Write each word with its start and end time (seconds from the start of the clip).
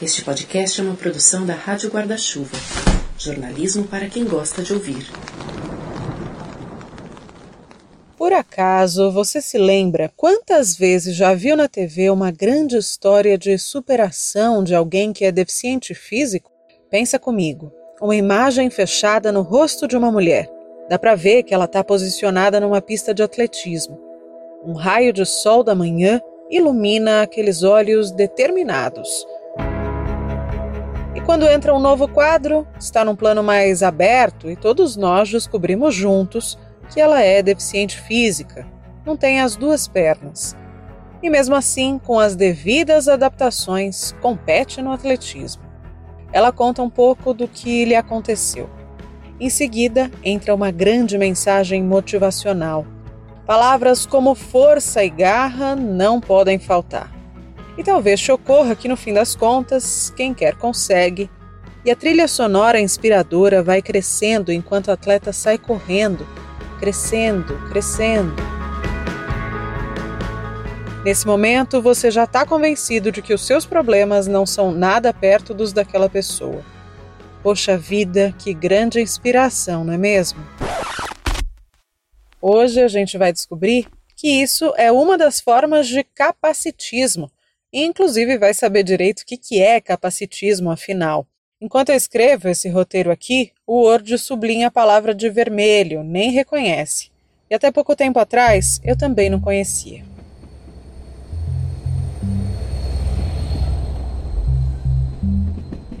Este 0.00 0.24
podcast 0.24 0.80
é 0.80 0.84
uma 0.84 0.94
produção 0.94 1.44
da 1.44 1.54
Rádio 1.54 1.90
Guarda-Chuva. 1.90 2.56
Jornalismo 3.18 3.82
para 3.82 4.08
quem 4.08 4.24
gosta 4.24 4.62
de 4.62 4.72
ouvir. 4.72 5.04
Por 8.16 8.32
acaso 8.32 9.10
você 9.10 9.42
se 9.42 9.58
lembra 9.58 10.08
quantas 10.16 10.76
vezes 10.76 11.16
já 11.16 11.34
viu 11.34 11.56
na 11.56 11.66
TV 11.66 12.10
uma 12.10 12.30
grande 12.30 12.76
história 12.76 13.36
de 13.36 13.58
superação 13.58 14.62
de 14.62 14.72
alguém 14.72 15.12
que 15.12 15.24
é 15.24 15.32
deficiente 15.32 15.92
físico? 15.94 16.48
Pensa 16.88 17.18
comigo. 17.18 17.72
Uma 18.00 18.14
imagem 18.14 18.70
fechada 18.70 19.32
no 19.32 19.42
rosto 19.42 19.88
de 19.88 19.96
uma 19.96 20.12
mulher. 20.12 20.48
Dá 20.88 20.96
para 20.96 21.16
ver 21.16 21.42
que 21.42 21.52
ela 21.52 21.64
está 21.64 21.82
posicionada 21.82 22.60
numa 22.60 22.80
pista 22.80 23.12
de 23.12 23.24
atletismo. 23.24 23.98
Um 24.64 24.74
raio 24.74 25.12
de 25.12 25.26
sol 25.26 25.64
da 25.64 25.74
manhã 25.74 26.20
ilumina 26.48 27.22
aqueles 27.22 27.64
olhos 27.64 28.12
determinados 28.12 29.26
quando 31.28 31.46
entra 31.46 31.74
um 31.74 31.78
novo 31.78 32.08
quadro, 32.08 32.66
está 32.80 33.04
num 33.04 33.14
plano 33.14 33.42
mais 33.42 33.82
aberto 33.82 34.48
e 34.48 34.56
todos 34.56 34.96
nós 34.96 35.30
descobrimos 35.30 35.94
juntos 35.94 36.58
que 36.88 36.98
ela 36.98 37.20
é 37.20 37.42
deficiente 37.42 38.00
física, 38.00 38.66
não 39.04 39.14
tem 39.14 39.38
as 39.38 39.54
duas 39.54 39.86
pernas. 39.86 40.56
E 41.22 41.28
mesmo 41.28 41.54
assim, 41.54 41.98
com 41.98 42.18
as 42.18 42.34
devidas 42.34 43.08
adaptações, 43.08 44.12
compete 44.22 44.80
no 44.80 44.90
atletismo. 44.90 45.62
Ela 46.32 46.50
conta 46.50 46.82
um 46.82 46.88
pouco 46.88 47.34
do 47.34 47.46
que 47.46 47.84
lhe 47.84 47.94
aconteceu. 47.94 48.70
Em 49.38 49.50
seguida, 49.50 50.10
entra 50.24 50.54
uma 50.54 50.70
grande 50.70 51.18
mensagem 51.18 51.84
motivacional. 51.84 52.86
Palavras 53.44 54.06
como 54.06 54.34
força 54.34 55.04
e 55.04 55.10
garra 55.10 55.76
não 55.76 56.22
podem 56.22 56.58
faltar. 56.58 57.17
E 57.78 57.84
talvez 57.84 58.20
te 58.20 58.32
ocorra 58.32 58.74
que, 58.74 58.88
no 58.88 58.96
fim 58.96 59.14
das 59.14 59.36
contas, 59.36 60.12
quem 60.16 60.34
quer 60.34 60.56
consegue. 60.56 61.30
E 61.84 61.92
a 61.92 61.94
trilha 61.94 62.26
sonora 62.26 62.80
inspiradora 62.80 63.62
vai 63.62 63.80
crescendo 63.80 64.50
enquanto 64.50 64.88
o 64.88 64.90
atleta 64.90 65.32
sai 65.32 65.58
correndo, 65.58 66.26
crescendo, 66.80 67.56
crescendo. 67.68 68.34
Nesse 71.04 71.24
momento, 71.24 71.80
você 71.80 72.10
já 72.10 72.24
está 72.24 72.44
convencido 72.44 73.12
de 73.12 73.22
que 73.22 73.32
os 73.32 73.46
seus 73.46 73.64
problemas 73.64 74.26
não 74.26 74.44
são 74.44 74.72
nada 74.72 75.14
perto 75.14 75.54
dos 75.54 75.72
daquela 75.72 76.08
pessoa. 76.08 76.64
Poxa 77.44 77.78
vida, 77.78 78.34
que 78.40 78.52
grande 78.52 79.00
inspiração, 79.00 79.84
não 79.84 79.92
é 79.92 79.96
mesmo? 79.96 80.40
Hoje 82.42 82.82
a 82.82 82.88
gente 82.88 83.16
vai 83.16 83.32
descobrir 83.32 83.86
que 84.16 84.42
isso 84.42 84.74
é 84.76 84.90
uma 84.90 85.16
das 85.16 85.40
formas 85.40 85.86
de 85.86 86.02
capacitismo 86.02 87.30
e 87.72 87.84
inclusive 87.84 88.38
vai 88.38 88.54
saber 88.54 88.82
direito 88.82 89.20
o 89.20 89.26
que, 89.26 89.36
que 89.36 89.60
é 89.60 89.80
capacitismo, 89.80 90.70
afinal. 90.70 91.26
Enquanto 91.60 91.90
eu 91.90 91.96
escrevo 91.96 92.48
esse 92.48 92.68
roteiro 92.68 93.10
aqui, 93.10 93.52
o 93.66 93.82
Word 93.82 94.16
sublinha 94.18 94.68
a 94.68 94.70
palavra 94.70 95.14
de 95.14 95.28
vermelho, 95.28 96.02
nem 96.02 96.30
reconhece. 96.30 97.10
E 97.50 97.54
até 97.54 97.70
pouco 97.70 97.96
tempo 97.96 98.18
atrás 98.18 98.80
eu 98.84 98.96
também 98.96 99.28
não 99.28 99.40
conhecia. 99.40 100.04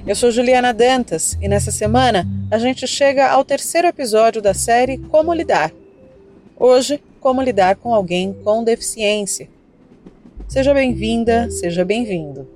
Eu 0.06 0.14
sou 0.14 0.30
Juliana 0.30 0.72
Dantas 0.72 1.36
e 1.40 1.48
nessa 1.48 1.70
semana 1.70 2.26
a 2.50 2.58
gente 2.58 2.86
chega 2.86 3.28
ao 3.28 3.44
terceiro 3.44 3.88
episódio 3.88 4.40
da 4.40 4.54
série 4.54 4.96
Como 4.96 5.34
Lidar. 5.34 5.70
Hoje, 6.56 7.02
como 7.20 7.42
lidar 7.42 7.76
com 7.76 7.92
alguém 7.92 8.32
com 8.32 8.64
deficiência 8.64 9.48
Seja 10.48 10.72
bem-vinda, 10.72 11.50
seja 11.50 11.84
bem-vindo. 11.84 12.48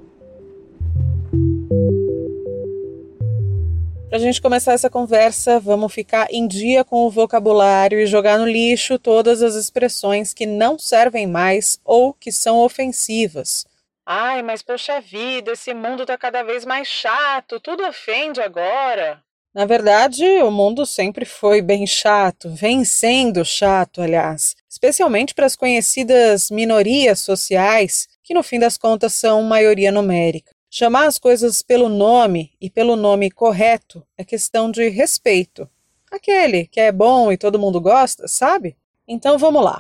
Para 4.09 4.17
a 4.17 4.21
gente 4.21 4.41
começar 4.41 4.73
essa 4.73 4.89
conversa, 4.89 5.61
vamos 5.61 5.93
ficar 5.93 6.27
em 6.31 6.49
dia 6.49 6.85
com 6.85 7.05
o 7.05 7.11
vocabulário 7.11 8.01
e 8.01 8.07
jogar 8.07 8.39
no 8.39 8.47
lixo 8.47 8.99
todas 8.99 9.43
as 9.43 9.55
expressões 9.55 10.33
que 10.33 10.47
não 10.47 10.79
servem 10.79 11.27
mais 11.27 11.79
ou 11.85 12.15
que 12.15 12.33
são 12.33 12.61
ofensivas. 12.61 13.67
Ai, 14.07 14.43
mas 14.43 14.63
poxa 14.63 14.99
vida, 14.99 15.53
esse 15.53 15.75
mundo 15.75 16.03
está 16.03 16.17
cada 16.17 16.43
vez 16.43 16.65
mais 16.65 16.89
chato, 16.89 17.61
tudo 17.61 17.87
ofende 17.87 18.41
agora. 18.41 19.23
Na 19.55 19.67
verdade, 19.67 20.25
o 20.43 20.51
mundo 20.51 20.87
sempre 20.87 21.27
foi 21.27 21.61
bem 21.61 21.87
chato, 21.87 22.49
vem 22.49 22.87
sendo 22.87 23.45
chato, 23.45 24.01
aliás, 24.01 24.57
especialmente 24.73 25.35
para 25.35 25.45
as 25.45 25.55
conhecidas 25.55 26.51
minorias 26.51 27.21
sociais, 27.21 28.09
que 28.25 28.33
no 28.33 28.43
fim 28.43 28.59
das 28.59 28.79
contas 28.79 29.13
são 29.13 29.43
maioria 29.43 29.93
numérica. 29.93 30.51
Chamar 30.71 31.09
as 31.09 31.19
coisas 31.19 31.61
pelo 31.61 31.91
nome 31.91 32.53
e 32.59 32.71
pelo 32.71 32.97
nome 32.97 33.31
correto 33.31 34.03
é 34.17 34.25
questão 34.25 34.71
de 34.71 34.89
respeito. 34.89 35.69
Aquele 36.11 36.65
que 36.69 36.81
é 36.81 36.91
bom 36.91 37.31
e 37.31 37.37
todo 37.37 37.59
mundo 37.59 37.83
gosta, 37.83 38.27
sabe? 38.27 38.75
Então 39.07 39.37
vamos 39.37 39.63
lá. 39.63 39.79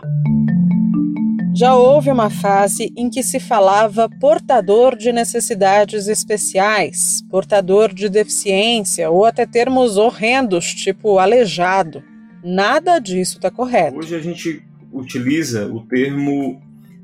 Já 1.56 1.74
houve 1.74 2.10
uma 2.10 2.28
fase 2.28 2.92
em 2.94 3.08
que 3.08 3.22
se 3.22 3.40
falava 3.40 4.10
portador 4.20 4.94
de 4.94 5.10
necessidades 5.10 6.06
especiais, 6.06 7.22
portador 7.30 7.94
de 7.94 8.10
deficiência 8.10 9.10
ou 9.10 9.24
até 9.24 9.46
termos 9.46 9.96
horrendos, 9.96 10.74
tipo 10.74 11.18
aleijado. 11.18 12.04
Nada 12.44 12.98
disso 12.98 13.38
está 13.38 13.50
correto. 13.50 13.98
Hoje 13.98 14.14
a 14.14 14.20
gente 14.20 14.70
utiliza 14.92 15.66
o 15.66 15.84
termo 15.86 16.60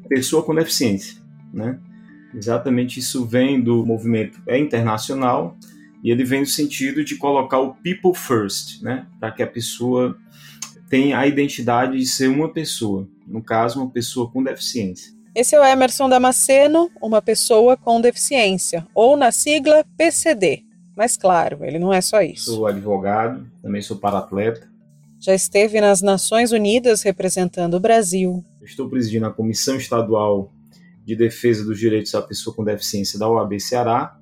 pessoa 0.08 0.42
com 0.42 0.54
deficiência, 0.54 1.16
né? 1.52 1.78
Exatamente 2.34 3.00
isso 3.00 3.24
vem 3.24 3.60
do 3.60 3.84
movimento 3.84 4.40
é 4.46 4.58
internacional 4.58 5.56
e 6.02 6.10
ele 6.10 6.24
vem 6.24 6.40
no 6.40 6.46
sentido 6.46 7.02
de 7.04 7.16
colocar 7.16 7.58
o 7.58 7.74
people 7.74 8.14
first, 8.14 8.82
né? 8.82 9.06
Para 9.18 9.32
que 9.32 9.42
a 9.42 9.46
pessoa 9.46 10.16
tem 10.88 11.12
a 11.12 11.26
identidade 11.26 11.98
de 11.98 12.06
ser 12.06 12.28
uma 12.28 12.52
pessoa, 12.52 13.06
no 13.26 13.42
caso, 13.42 13.80
uma 13.80 13.90
pessoa 13.90 14.30
com 14.30 14.42
deficiência. 14.42 15.12
Esse 15.34 15.54
é 15.54 15.60
o 15.60 15.64
Emerson 15.64 16.08
Damasceno, 16.08 16.90
uma 17.00 17.20
pessoa 17.20 17.76
com 17.76 18.00
deficiência, 18.00 18.86
ou 18.94 19.16
na 19.16 19.30
sigla 19.30 19.84
PCD. 19.96 20.64
Mas 20.96 21.16
claro, 21.16 21.64
ele 21.64 21.78
não 21.78 21.92
é 21.92 22.00
só 22.00 22.20
isso. 22.22 22.46
Sou 22.46 22.66
advogado, 22.66 23.46
também 23.62 23.80
sou 23.80 23.96
paratleta. 23.98 24.68
Já 25.20 25.34
esteve 25.34 25.80
nas 25.80 26.00
Nações 26.00 26.52
Unidas 26.52 27.02
representando 27.02 27.74
o 27.74 27.80
Brasil. 27.80 28.44
Estou 28.62 28.88
presidindo 28.88 29.26
a 29.26 29.32
Comissão 29.32 29.76
Estadual 29.76 30.52
de 31.04 31.16
Defesa 31.16 31.64
dos 31.64 31.78
Direitos 31.78 32.12
da 32.12 32.22
Pessoa 32.22 32.54
com 32.54 32.62
Deficiência 32.62 33.18
da 33.18 33.28
OAB 33.28 33.58
Ceará. 33.58 34.16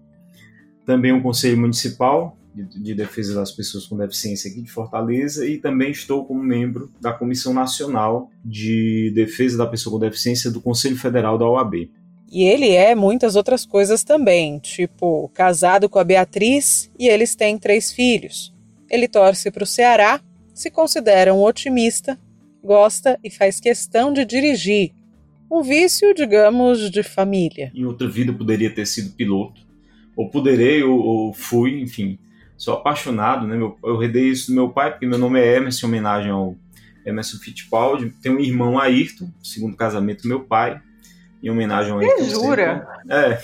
Também 0.87 1.13
o 1.13 1.23
Conselho 1.23 1.59
Municipal 1.59 2.39
de, 2.55 2.81
de, 2.81 2.95
Defesa 2.95 3.35
das 3.35 3.51
Pessoas 3.51 3.87
com 3.87 3.97
Deficiência 3.97 4.51
aqui 4.51 4.63
de 4.63 4.71
Fortaleza 4.71 5.47
e 5.47 5.59
também 5.59 5.91
estou 5.91 6.25
como 6.25 6.43
membro 6.43 6.91
da 7.01 7.13
Comissão 7.13 7.53
Nacional 7.53 8.31
de 8.43 9.13
Defesa 9.15 9.59
da 9.59 9.67
Pessoa 9.67 9.95
com 9.95 9.99
Deficiência 9.99 10.51
do 10.51 10.61
Conselho 10.61 10.97
Federal 10.97 11.37
da 11.37 11.47
OAB. 11.47 11.91
E 12.31 12.45
ele 12.45 12.71
é 12.71 12.95
muitas 12.95 13.37
outras 13.37 13.67
coisas 13.67 14.03
também, 14.03 14.59
tipo 14.59 15.29
casado 15.35 15.89
com 15.89 15.99
a 15.99 16.05
Beatriz 16.05 16.91
e 16.99 17.09
eles 17.09 17.35
têm 17.35 17.59
três 17.59 17.93
filhos. 17.93 18.55
Ele 18.89 19.07
torce 19.07 19.51
para 19.51 19.65
o 19.65 19.67
Ceará, 19.67 20.21
se 20.57 20.71
considera 20.71 21.35
um 21.35 21.43
otimista, 21.43 22.19
gosta 22.63 23.19
e 23.23 23.31
faz 23.31 23.61
questão 23.61 24.13
de 24.13 24.25
dirigir. 24.25 24.93
Um 25.51 25.63
vício, 25.63 26.13
digamos, 26.13 26.91
de 26.91 27.03
família. 27.03 27.71
Em 27.75 27.85
outra 27.85 28.09
vida 28.09 28.33
poderia 28.33 28.75
ter 28.75 28.87
sido 28.87 29.15
piloto, 29.15 29.61
ou 30.17 30.29
poderei, 30.29 30.83
ou, 30.83 30.99
ou 30.99 31.33
fui, 31.33 31.81
enfim 31.81 32.19
sou 32.57 32.75
apaixonado, 32.75 33.47
né? 33.47 33.57
Eu 33.83 34.03
herdei 34.03 34.31
isso 34.31 34.51
do 34.51 34.55
meu 34.55 34.71
pai, 34.71 34.91
porque 34.91 35.07
meu 35.07 35.19
nome 35.19 35.41
é 35.41 35.57
Emerson, 35.57 35.87
em 35.87 35.89
homenagem 35.91 36.31
ao 36.31 36.57
Emerson 37.05 37.39
Fittipaldi. 37.39 38.13
Tenho 38.23 38.37
um 38.37 38.41
irmão 38.41 38.79
Ayrton, 38.79 39.29
segundo 39.43 39.77
casamento 39.77 40.23
do 40.23 40.29
meu 40.29 40.41
pai, 40.41 40.81
em 41.43 41.51
homenagem 41.51 41.93
ao 41.93 41.99
Ayrton. 41.99 42.25
jura? 42.25 42.87
É. 43.09 43.39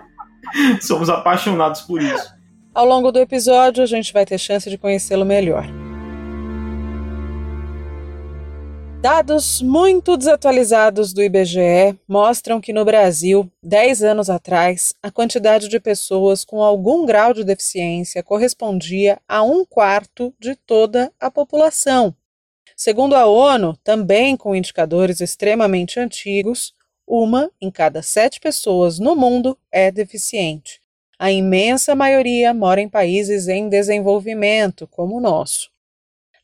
Somos 0.80 1.08
apaixonados 1.08 1.82
por 1.82 2.00
isso. 2.00 2.34
Ao 2.74 2.86
longo 2.86 3.12
do 3.12 3.18
episódio, 3.18 3.82
a 3.82 3.86
gente 3.86 4.12
vai 4.12 4.24
ter 4.24 4.38
chance 4.38 4.68
de 4.68 4.78
conhecê-lo 4.78 5.26
melhor. 5.26 5.66
Dados 9.02 9.60
muito 9.60 10.16
desatualizados 10.16 11.12
do 11.12 11.20
IBGE 11.24 11.98
mostram 12.06 12.60
que 12.60 12.72
no 12.72 12.84
Brasil, 12.84 13.50
10 13.60 14.04
anos 14.04 14.30
atrás, 14.30 14.94
a 15.02 15.10
quantidade 15.10 15.66
de 15.66 15.80
pessoas 15.80 16.44
com 16.44 16.62
algum 16.62 17.04
grau 17.04 17.34
de 17.34 17.42
deficiência 17.42 18.22
correspondia 18.22 19.20
a 19.26 19.42
um 19.42 19.64
quarto 19.64 20.32
de 20.38 20.54
toda 20.54 21.10
a 21.18 21.32
população. 21.32 22.14
Segundo 22.76 23.16
a 23.16 23.26
ONU, 23.26 23.76
também 23.82 24.36
com 24.36 24.54
indicadores 24.54 25.20
extremamente 25.20 25.98
antigos, 25.98 26.72
uma 27.04 27.50
em 27.60 27.72
cada 27.72 28.02
sete 28.02 28.38
pessoas 28.38 29.00
no 29.00 29.16
mundo 29.16 29.58
é 29.72 29.90
deficiente. 29.90 30.80
A 31.18 31.32
imensa 31.32 31.96
maioria 31.96 32.54
mora 32.54 32.80
em 32.80 32.88
países 32.88 33.48
em 33.48 33.68
desenvolvimento, 33.68 34.86
como 34.86 35.16
o 35.16 35.20
nosso. 35.20 35.71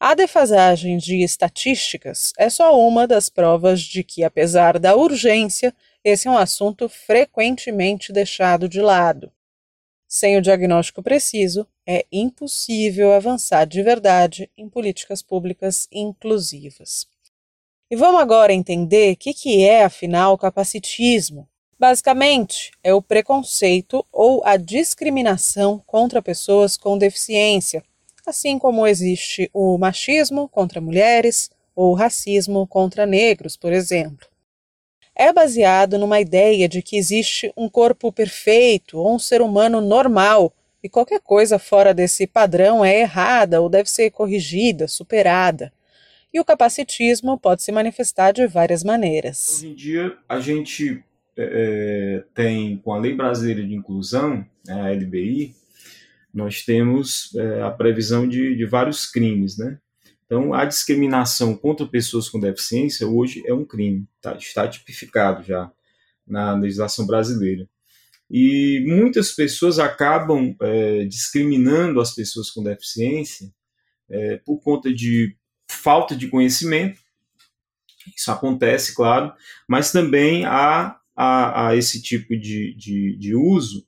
A 0.00 0.14
defasagem 0.14 0.96
de 0.96 1.24
estatísticas 1.24 2.32
é 2.38 2.48
só 2.48 2.78
uma 2.78 3.04
das 3.04 3.28
provas 3.28 3.80
de 3.80 4.04
que, 4.04 4.22
apesar 4.22 4.78
da 4.78 4.94
urgência, 4.94 5.74
esse 6.04 6.28
é 6.28 6.30
um 6.30 6.38
assunto 6.38 6.88
frequentemente 6.88 8.12
deixado 8.12 8.68
de 8.68 8.80
lado. 8.80 9.32
Sem 10.06 10.36
o 10.38 10.40
diagnóstico 10.40 11.02
preciso, 11.02 11.66
é 11.84 12.06
impossível 12.12 13.12
avançar 13.12 13.66
de 13.66 13.82
verdade 13.82 14.48
em 14.56 14.68
políticas 14.68 15.20
públicas 15.20 15.88
inclusivas. 15.90 17.08
E 17.90 17.96
vamos 17.96 18.20
agora 18.20 18.52
entender 18.52 19.14
o 19.14 19.16
que, 19.16 19.64
é, 19.64 19.82
afinal, 19.82 20.34
o 20.34 20.38
capacitismo. 20.38 21.48
Basicamente, 21.76 22.70
é 22.84 22.94
o 22.94 23.02
preconceito 23.02 24.06
ou 24.12 24.44
a 24.44 24.56
discriminação 24.56 25.82
contra 25.84 26.22
pessoas 26.22 26.76
com 26.76 26.96
deficiência, 26.96 27.82
assim 28.28 28.58
como 28.58 28.86
existe 28.86 29.50
o 29.52 29.76
machismo 29.78 30.48
contra 30.48 30.80
mulheres 30.80 31.50
ou 31.74 31.92
o 31.92 31.94
racismo 31.94 32.66
contra 32.66 33.06
negros, 33.06 33.56
por 33.56 33.72
exemplo. 33.72 34.26
É 35.14 35.32
baseado 35.32 35.98
numa 35.98 36.20
ideia 36.20 36.68
de 36.68 36.80
que 36.80 36.96
existe 36.96 37.52
um 37.56 37.68
corpo 37.68 38.12
perfeito 38.12 38.98
ou 38.98 39.14
um 39.14 39.18
ser 39.18 39.42
humano 39.42 39.80
normal 39.80 40.52
e 40.82 40.88
qualquer 40.88 41.20
coisa 41.20 41.58
fora 41.58 41.92
desse 41.92 42.26
padrão 42.26 42.84
é 42.84 43.00
errada 43.00 43.60
ou 43.60 43.68
deve 43.68 43.90
ser 43.90 44.10
corrigida, 44.10 44.86
superada. 44.86 45.72
E 46.32 46.38
o 46.38 46.44
capacitismo 46.44 47.38
pode 47.38 47.62
se 47.62 47.72
manifestar 47.72 48.32
de 48.32 48.46
várias 48.46 48.84
maneiras. 48.84 49.58
Hoje 49.58 49.68
em 49.68 49.74
dia, 49.74 50.16
a 50.28 50.38
gente 50.38 51.02
é, 51.36 52.22
tem, 52.34 52.76
com 52.76 52.92
a 52.92 52.98
Lei 52.98 53.14
Brasileira 53.14 53.64
de 53.64 53.74
Inclusão, 53.74 54.44
né, 54.66 54.74
a 54.74 54.92
LBI, 54.92 55.54
nós 56.38 56.62
temos 56.64 57.34
é, 57.34 57.62
a 57.62 57.70
previsão 57.70 58.28
de, 58.28 58.54
de 58.54 58.64
vários 58.64 59.10
crimes, 59.10 59.58
né? 59.58 59.78
Então, 60.24 60.54
a 60.54 60.64
discriminação 60.64 61.56
contra 61.56 61.86
pessoas 61.86 62.28
com 62.28 62.38
deficiência 62.38 63.08
hoje 63.08 63.42
é 63.44 63.52
um 63.52 63.64
crime, 63.64 64.06
tá? 64.20 64.36
está 64.36 64.68
tipificado 64.68 65.42
já 65.42 65.72
na 66.24 66.54
legislação 66.54 67.06
brasileira. 67.06 67.68
E 68.30 68.84
muitas 68.86 69.32
pessoas 69.32 69.78
acabam 69.78 70.54
é, 70.60 71.06
discriminando 71.06 72.00
as 72.00 72.14
pessoas 72.14 72.50
com 72.50 72.62
deficiência 72.62 73.50
é, 74.08 74.36
por 74.36 74.60
conta 74.60 74.92
de 74.92 75.34
falta 75.66 76.14
de 76.14 76.28
conhecimento, 76.28 77.00
isso 78.16 78.30
acontece, 78.30 78.94
claro, 78.94 79.32
mas 79.66 79.90
também 79.90 80.44
há, 80.44 80.98
há, 81.16 81.68
há 81.68 81.76
esse 81.76 82.00
tipo 82.00 82.38
de, 82.38 82.74
de, 82.74 83.16
de, 83.18 83.34
uso 83.34 83.87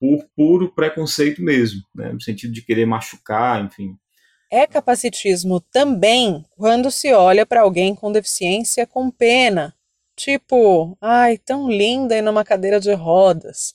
por 0.00 0.26
puro 0.34 0.74
preconceito 0.74 1.42
mesmo, 1.42 1.82
né, 1.94 2.10
no 2.10 2.20
sentido 2.20 2.52
de 2.54 2.62
querer 2.62 2.86
machucar, 2.86 3.62
enfim. 3.62 3.94
É 4.50 4.66
capacitismo 4.66 5.60
também 5.60 6.44
quando 6.56 6.90
se 6.90 7.12
olha 7.12 7.46
para 7.46 7.60
alguém 7.60 7.94
com 7.94 8.10
deficiência 8.10 8.86
com 8.86 9.10
pena, 9.10 9.72
tipo, 10.16 10.96
ai, 11.00 11.38
tão 11.38 11.70
linda 11.70 12.16
e 12.16 12.22
numa 12.22 12.42
cadeira 12.42 12.80
de 12.80 12.92
rodas. 12.92 13.74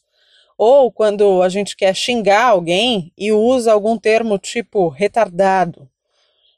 Ou 0.57 0.91
quando 0.91 1.41
a 1.41 1.49
gente 1.49 1.75
quer 1.75 1.95
xingar 1.95 2.47
alguém 2.47 3.13
e 3.17 3.31
usa 3.31 3.71
algum 3.71 3.97
termo 3.97 4.37
tipo 4.37 4.89
retardado. 4.89 5.89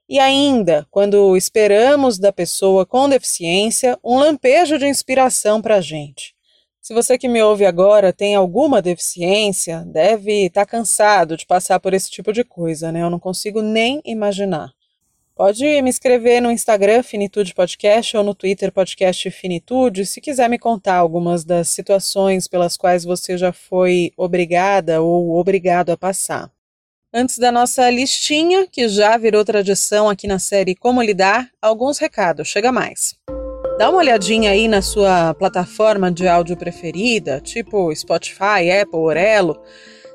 E 0.10 0.20
ainda, 0.20 0.88
quando 0.90 1.36
esperamos 1.36 2.18
da 2.18 2.32
pessoa 2.32 2.86
com 2.86 3.10
deficiência 3.10 4.00
um 4.04 4.18
lampejo 4.18 4.80
de 4.80 4.88
inspiração 4.88 5.62
para 5.62 5.76
a 5.76 5.82
gente. 5.82 6.37
Se 6.88 6.94
você 6.94 7.18
que 7.18 7.28
me 7.28 7.44
ouve 7.44 7.66
agora 7.66 8.14
tem 8.14 8.34
alguma 8.34 8.82
deficiência, 8.82 9.84
deve 9.86 10.46
estar 10.46 10.66
tá 10.66 10.72
cansado 10.72 11.36
de 11.36 11.46
passar 11.46 11.82
por 11.82 11.94
esse 11.94 12.10
tipo 12.10 12.32
de 12.32 12.46
coisa, 12.46 12.94
né? 12.94 13.02
Eu 13.02 13.10
não 13.10 13.20
consigo 13.20 13.62
nem 13.62 14.02
imaginar. 14.06 14.72
Pode 15.36 15.66
me 15.82 15.90
escrever 15.90 16.40
no 16.40 16.50
Instagram 16.50 17.04
Finitude 17.04 17.54
Podcast 17.54 18.16
ou 18.16 18.24
no 18.24 18.34
Twitter 18.34 18.72
Podcast 18.72 19.30
Finitude 19.32 20.06
se 20.06 20.22
quiser 20.22 20.50
me 20.50 20.58
contar 20.58 20.96
algumas 20.96 21.44
das 21.44 21.68
situações 21.68 22.48
pelas 22.48 22.78
quais 22.78 23.04
você 23.04 23.38
já 23.38 23.52
foi 23.52 24.14
obrigada 24.16 25.02
ou 25.02 25.38
obrigado 25.38 25.90
a 25.90 25.98
passar. 25.98 26.50
Antes 27.14 27.38
da 27.38 27.52
nossa 27.52 27.90
listinha, 27.90 28.66
que 28.66 28.88
já 28.88 29.18
virou 29.18 29.44
tradição 29.44 30.08
aqui 30.08 30.26
na 30.26 30.40
série 30.40 30.74
Como 30.74 31.02
Lidar, 31.02 31.50
alguns 31.62 31.98
recados, 31.98 32.48
chega 32.48 32.72
mais. 32.72 33.14
Dá 33.78 33.92
uma 33.92 34.00
olhadinha 34.00 34.50
aí 34.50 34.68
na 34.68 34.82
sua 34.82 35.36
plataforma 35.36 36.12
de 36.12 36.28
áudio 36.28 36.58
preferida, 36.58 37.40
tipo 37.40 37.94
Spotify, 37.96 38.72
Apple, 38.82 39.00
Orelo, 39.00 39.62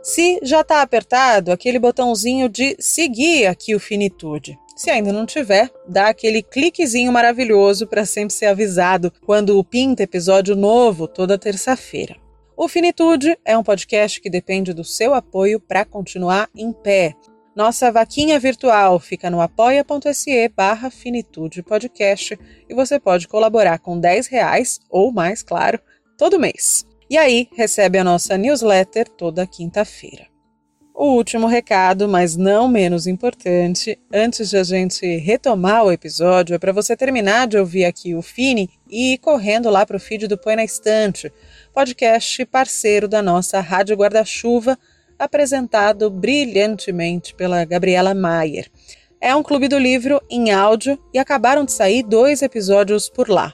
se 0.03 0.41
já 0.43 0.63
está 0.63 0.83
apertado 0.83 1.53
aquele 1.53 1.79
botãozinho 1.79 2.49
de 2.49 2.75
seguir 2.81 3.47
aqui 3.47 3.73
o 3.73 3.79
Finitude. 3.79 4.59
Se 4.75 4.91
ainda 4.91 5.13
não 5.13 5.25
tiver, 5.25 5.71
dá 5.87 6.09
aquele 6.09 6.43
cliquezinho 6.43 7.13
maravilhoso 7.13 7.87
para 7.87 8.05
sempre 8.05 8.35
ser 8.35 8.47
avisado 8.47 9.13
quando 9.25 9.63
pinta 9.63 10.03
episódio 10.03 10.57
novo 10.57 11.07
toda 11.07 11.39
terça-feira. 11.39 12.17
O 12.57 12.67
Finitude 12.67 13.39
é 13.45 13.57
um 13.57 13.63
podcast 13.63 14.21
que 14.21 14.29
depende 14.29 14.73
do 14.73 14.83
seu 14.83 15.15
apoio 15.15 15.61
para 15.61 15.85
continuar 15.85 16.49
em 16.57 16.73
pé. 16.73 17.15
Nossa 17.55 17.93
vaquinha 17.93 18.39
virtual 18.39 18.99
fica 18.99 19.29
no 19.29 19.41
apoia.se 19.41 20.49
barra 20.57 20.91
Finitude 20.91 21.63
Podcast 21.63 22.39
e 22.67 22.75
você 22.75 22.99
pode 22.99 23.29
colaborar 23.29 23.79
com 23.79 24.01
10 24.01 24.27
reais 24.29 24.81
ou 24.89 25.13
mais, 25.13 25.43
claro, 25.43 25.79
todo 26.17 26.41
mês. 26.41 26.87
E 27.11 27.19
aí 27.19 27.47
recebe 27.55 27.99
a 27.99 28.05
nossa 28.05 28.39
newsletter 28.39 29.07
toda 29.07 29.47
quinta-feira. 29.47 30.33
O 30.95 31.15
último 31.15 31.47
recado, 31.47 32.09
mas 32.09 32.37
não 32.37 32.69
menos 32.69 33.07
importante, 33.07 33.99
antes 34.13 34.51
de 34.51 34.57
a 34.57 34.63
gente 34.63 35.05
retomar 35.17 35.85
o 35.85 35.93
episódio, 35.93 36.55
é 36.55 36.59
para 36.59 36.73
você 36.73 36.97
terminar 36.97 37.49
de 37.49 37.59
ouvir 37.59 37.85
aqui 37.85 38.15
o 38.15 38.23
Fini 38.23 38.71
e 38.89 39.15
ir 39.15 39.19
correndo 39.19 39.69
lá 39.69 39.85
para 39.85 39.97
o 39.97 40.01
feed 40.01 40.27
do 40.27 40.39
Põe 40.39 40.57
na 40.57 40.65
Estante, 40.65 41.33
podcast 41.75 42.45
parceiro 42.47 43.09
da 43.09 43.23
nossa 43.23 43.59
Rádio 43.61 43.97
Guarda-Chuva, 43.97 44.79
apresentado 45.25 46.11
brilhantemente 46.11 47.35
pela 47.35 47.65
Gabriela 47.65 48.15
Maier. 48.15 48.69
É 49.21 49.35
um 49.35 49.43
clube 49.43 49.69
do 49.69 49.79
livro 49.79 50.21
em 50.29 50.51
áudio 50.51 50.99
e 51.15 51.19
acabaram 51.19 51.65
de 51.65 51.73
sair 51.73 52.03
dois 52.03 52.43
episódios 52.43 53.09
por 53.09 53.29
lá. 53.29 53.53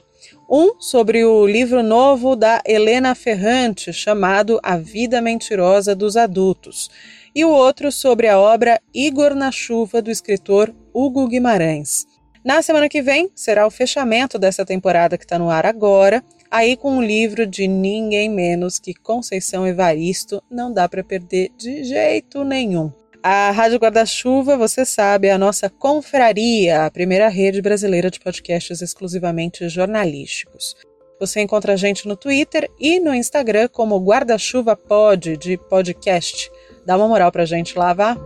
Um 0.49 0.79
sobre 0.79 1.23
o 1.23 1.45
livro 1.45 1.83
novo 1.83 2.35
da 2.35 2.59
Helena 2.65 3.13
Ferrante, 3.13 3.93
chamado 3.93 4.59
A 4.63 4.77
Vida 4.77 5.21
Mentirosa 5.21 5.95
dos 5.95 6.17
Adultos, 6.17 6.89
e 7.35 7.45
o 7.45 7.49
outro 7.51 7.91
sobre 7.91 8.27
a 8.27 8.39
obra 8.39 8.81
Igor 8.91 9.35
na 9.35 9.51
Chuva, 9.51 10.01
do 10.01 10.09
escritor 10.09 10.73
Hugo 10.91 11.27
Guimarães. 11.27 12.07
Na 12.43 12.63
semana 12.63 12.89
que 12.89 13.01
vem 13.01 13.29
será 13.35 13.67
o 13.67 13.71
fechamento 13.71 14.39
dessa 14.39 14.65
temporada 14.65 15.19
que 15.19 15.23
está 15.23 15.37
no 15.37 15.51
ar 15.51 15.67
agora 15.67 16.23
Aí, 16.51 16.75
com 16.75 16.97
um 16.97 17.01
livro 17.01 17.45
de 17.45 17.67
ninguém 17.67 18.27
menos 18.27 18.79
que 18.79 18.93
Conceição 18.93 19.67
Evaristo, 19.67 20.41
não 20.49 20.73
dá 20.73 20.89
para 20.89 21.03
perder 21.03 21.51
de 21.55 21.83
jeito 21.83 22.43
nenhum. 22.43 22.91
A 23.21 23.51
Rádio 23.51 23.77
Guarda-Chuva, 23.77 24.57
você 24.57 24.83
sabe, 24.83 25.27
é 25.27 25.31
a 25.31 25.37
nossa 25.37 25.69
confraria, 25.69 26.85
a 26.85 26.91
primeira 26.91 27.27
rede 27.27 27.61
brasileira 27.61 28.09
de 28.09 28.19
podcasts 28.19 28.81
exclusivamente 28.81 29.67
jornalísticos. 29.69 30.75
Você 31.19 31.41
encontra 31.41 31.73
a 31.73 31.75
gente 31.75 32.07
no 32.07 32.15
Twitter 32.15 32.71
e 32.79 32.99
no 32.99 33.13
Instagram 33.13 33.67
como 33.67 33.99
Guarda-Chuva 33.99 34.75
Pod, 34.75 35.35
de 35.35 35.57
podcast. 35.57 36.49
Dá 36.85 36.95
uma 36.95 37.09
moral 37.09 37.31
pra 37.31 37.45
gente 37.45 37.77
lá, 37.77 37.93
vá? 37.93 38.17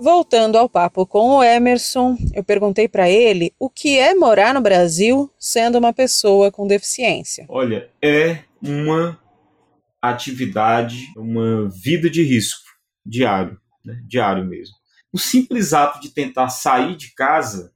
Voltando 0.00 0.56
ao 0.56 0.68
papo 0.68 1.04
com 1.04 1.30
o 1.30 1.42
Emerson, 1.42 2.16
eu 2.32 2.44
perguntei 2.44 2.86
para 2.86 3.10
ele 3.10 3.52
o 3.58 3.68
que 3.68 3.98
é 3.98 4.14
morar 4.14 4.54
no 4.54 4.60
Brasil 4.60 5.28
sendo 5.36 5.76
uma 5.76 5.92
pessoa 5.92 6.52
com 6.52 6.68
deficiência. 6.68 7.44
Olha, 7.48 7.90
é 8.00 8.44
uma 8.62 9.20
atividade, 10.00 11.06
uma 11.16 11.68
vida 11.68 12.08
de 12.08 12.22
risco 12.22 12.62
diário, 13.04 13.60
né? 13.84 14.00
diário 14.06 14.44
mesmo. 14.44 14.76
O 15.12 15.18
simples 15.18 15.72
ato 15.72 16.00
de 16.00 16.10
tentar 16.10 16.48
sair 16.48 16.96
de 16.96 17.12
casa, 17.14 17.72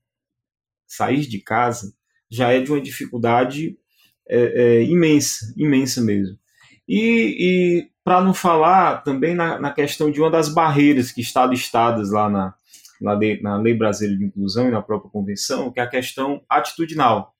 sair 0.87 1.27
de 1.27 1.41
casa, 1.41 1.93
já 2.31 2.53
é 2.53 2.61
de 2.61 2.71
uma 2.71 2.81
dificuldade 2.81 3.77
é, 4.29 4.39
é, 4.39 4.83
imensa, 4.85 5.53
imensa 5.57 6.01
mesmo. 6.01 6.39
E, 6.89 7.37
e 7.39 7.92
para 8.05 8.21
não 8.21 8.35
falar 8.35 9.03
também 9.03 9.35
na, 9.35 9.59
na, 9.59 9.71
questão 9.73 10.11
de 10.11 10.21
uma 10.21 10.31
das 10.31 10.49
barreiras 10.49 11.13
que 11.13 11.21
está 11.21 11.47
listadas 11.47 12.11
lá 12.11 12.29
na, 12.29 12.55
na, 13.01 13.13
lei, 13.13 13.41
na 13.41 13.57
Lei 13.57 13.75
Brasileira 13.75 14.19
de 14.19 14.25
Inclusão 14.25 14.69
e 14.69 14.73
na 14.73 14.83
própria 14.83 15.11
Convenção, 15.11 15.71
que 15.71 15.79
é 15.79 15.83
a 15.83 15.89
questão 15.89 16.43
atitudinal. 16.49 17.35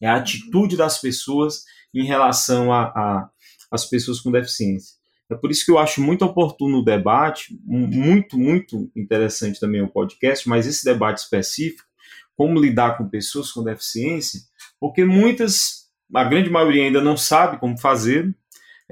É 0.00 0.08
a 0.08 0.16
atitude 0.16 0.76
das 0.76 0.98
pessoas 1.00 1.64
em 1.94 2.04
relação 2.04 2.72
a, 2.72 3.30
as 3.70 3.84
pessoas 3.86 4.20
com 4.20 4.30
deficiência. 4.30 4.96
É 5.30 5.34
por 5.34 5.50
isso 5.50 5.64
que 5.64 5.70
eu 5.70 5.78
acho 5.78 6.02
muito 6.02 6.24
oportuno 6.24 6.78
o 6.78 6.84
debate, 6.84 7.58
muito, 7.64 8.38
muito 8.38 8.90
interessante 8.94 9.58
também 9.58 9.80
o 9.80 9.88
podcast, 9.88 10.46
mas 10.48 10.66
esse 10.66 10.84
debate 10.84 11.18
específico, 11.18 11.88
como 12.36 12.60
lidar 12.60 12.98
com 12.98 13.08
pessoas 13.08 13.50
com 13.50 13.62
deficiência, 13.62 14.40
porque 14.78 15.04
muitas, 15.04 15.86
a 16.14 16.24
grande 16.24 16.50
maioria 16.50 16.84
ainda 16.84 17.00
não 17.00 17.16
sabe 17.16 17.58
como 17.58 17.78
fazer, 17.78 18.34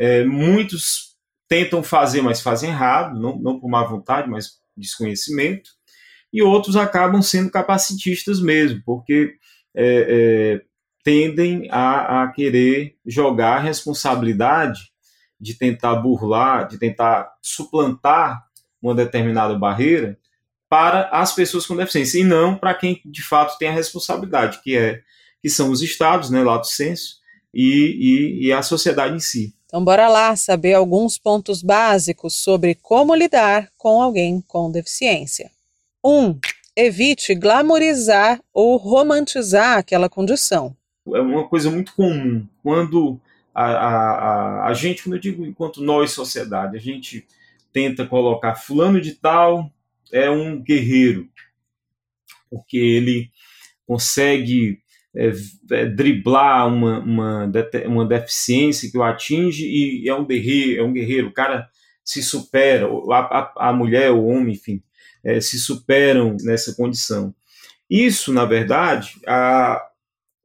é, 0.00 0.24
muitos 0.24 1.14
tentam 1.46 1.82
fazer, 1.82 2.22
mas 2.22 2.40
fazem 2.40 2.70
errado, 2.70 3.20
não, 3.20 3.38
não 3.38 3.60
por 3.60 3.68
má 3.68 3.84
vontade, 3.84 4.30
mas 4.30 4.52
desconhecimento. 4.74 5.68
E 6.32 6.42
outros 6.42 6.74
acabam 6.74 7.20
sendo 7.20 7.50
capacitistas 7.50 8.40
mesmo, 8.40 8.80
porque 8.86 9.34
é, 9.74 9.84
é, 9.84 10.62
tendem 11.04 11.68
a, 11.70 12.22
a, 12.22 12.28
querer 12.28 12.96
jogar 13.04 13.58
a 13.58 13.60
responsabilidade 13.60 14.90
de 15.38 15.52
tentar 15.52 15.96
burlar, 15.96 16.66
de 16.66 16.78
tentar 16.78 17.30
suplantar 17.42 18.42
uma 18.80 18.94
determinada 18.94 19.54
barreira 19.54 20.18
para 20.66 21.10
as 21.10 21.34
pessoas 21.34 21.66
com 21.66 21.76
deficiência 21.76 22.20
e 22.20 22.24
não 22.24 22.56
para 22.56 22.72
quem 22.72 23.02
de 23.04 23.22
fato 23.22 23.58
tem 23.58 23.68
a 23.68 23.72
responsabilidade, 23.72 24.62
que 24.62 24.78
é 24.78 25.02
que 25.42 25.50
são 25.50 25.70
os 25.70 25.82
estados, 25.82 26.30
né, 26.30 26.42
lato 26.42 26.68
senso, 26.68 27.16
e, 27.52 28.40
e, 28.40 28.46
e 28.46 28.52
a 28.52 28.62
sociedade 28.62 29.14
em 29.14 29.20
si. 29.20 29.54
Então, 29.70 29.84
bora 29.84 30.08
lá 30.08 30.34
saber 30.34 30.74
alguns 30.74 31.16
pontos 31.16 31.62
básicos 31.62 32.34
sobre 32.34 32.74
como 32.74 33.14
lidar 33.14 33.70
com 33.78 34.02
alguém 34.02 34.40
com 34.48 34.68
deficiência. 34.68 35.48
1. 36.04 36.10
Um, 36.10 36.40
evite 36.74 37.36
glamorizar 37.36 38.40
ou 38.52 38.76
romantizar 38.76 39.78
aquela 39.78 40.08
condição. 40.08 40.76
É 41.14 41.20
uma 41.20 41.46
coisa 41.46 41.70
muito 41.70 41.94
comum. 41.94 42.44
Quando 42.64 43.20
a, 43.54 43.64
a, 43.64 43.90
a, 43.94 44.66
a 44.70 44.74
gente, 44.74 45.04
quando 45.04 45.14
eu 45.14 45.20
digo 45.20 45.46
enquanto 45.46 45.80
nós, 45.80 46.10
sociedade, 46.10 46.76
a 46.76 46.80
gente 46.80 47.24
tenta 47.72 48.04
colocar 48.04 48.56
fulano 48.56 49.00
de 49.00 49.14
tal 49.14 49.70
é 50.12 50.28
um 50.28 50.60
guerreiro, 50.60 51.28
porque 52.50 52.76
ele 52.76 53.30
consegue 53.86 54.80
é, 55.14 55.32
é, 55.72 55.86
driblar 55.86 56.68
uma, 56.68 57.00
uma, 57.00 57.52
uma 57.86 58.06
deficiência 58.06 58.90
que 58.90 58.96
o 58.96 59.02
atinge 59.02 59.66
e 59.66 60.08
é 60.08 60.14
um 60.14 60.24
guerreiro, 60.24 60.80
é 60.80 60.84
um 60.84 60.92
guerreiro. 60.92 61.28
O 61.28 61.32
cara 61.32 61.68
se 62.04 62.22
supera, 62.22 62.88
a, 63.10 63.18
a, 63.18 63.70
a 63.70 63.72
mulher, 63.72 64.10
o 64.10 64.24
homem, 64.24 64.54
enfim, 64.54 64.82
é, 65.24 65.40
se 65.40 65.58
superam 65.58 66.36
nessa 66.42 66.74
condição. 66.74 67.34
Isso, 67.88 68.32
na 68.32 68.44
verdade, 68.44 69.14
a, 69.26 69.84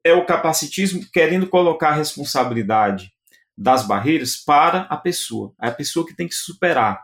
é 0.03 0.13
o 0.13 0.25
capacitismo 0.25 1.05
querendo 1.11 1.47
colocar 1.47 1.89
a 1.89 1.95
responsabilidade 1.95 3.11
das 3.57 3.87
barreiras 3.87 4.35
para 4.35 4.81
a 4.81 4.97
pessoa, 4.97 5.53
é 5.61 5.67
a 5.67 5.71
pessoa 5.71 6.05
que 6.05 6.15
tem 6.15 6.27
que 6.27 6.35
superar, 6.35 7.03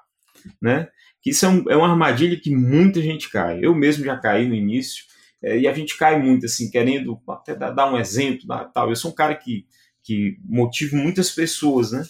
né? 0.61 0.89
Que 1.21 1.29
isso 1.29 1.45
é, 1.45 1.49
um, 1.49 1.63
é 1.69 1.77
uma 1.77 1.89
armadilha 1.89 2.39
que 2.39 2.53
muita 2.53 3.01
gente 3.01 3.29
cai. 3.29 3.59
Eu 3.61 3.75
mesmo 3.75 4.03
já 4.03 4.17
caí 4.17 4.47
no 4.47 4.55
início 4.55 5.05
é, 5.43 5.59
e 5.59 5.67
a 5.67 5.73
gente 5.73 5.97
cai 5.97 6.21
muito 6.21 6.45
assim, 6.45 6.69
querendo 6.69 7.19
até 7.27 7.55
dar 7.55 7.91
um 7.91 7.97
exemplo, 7.97 8.47
tal. 8.73 8.89
Eu 8.89 8.95
sou 8.95 9.11
um 9.11 9.15
cara 9.15 9.35
que 9.35 9.65
que 10.03 10.37
motivo 10.43 10.95
muitas 10.95 11.31
pessoas, 11.31 11.91
né? 11.91 12.03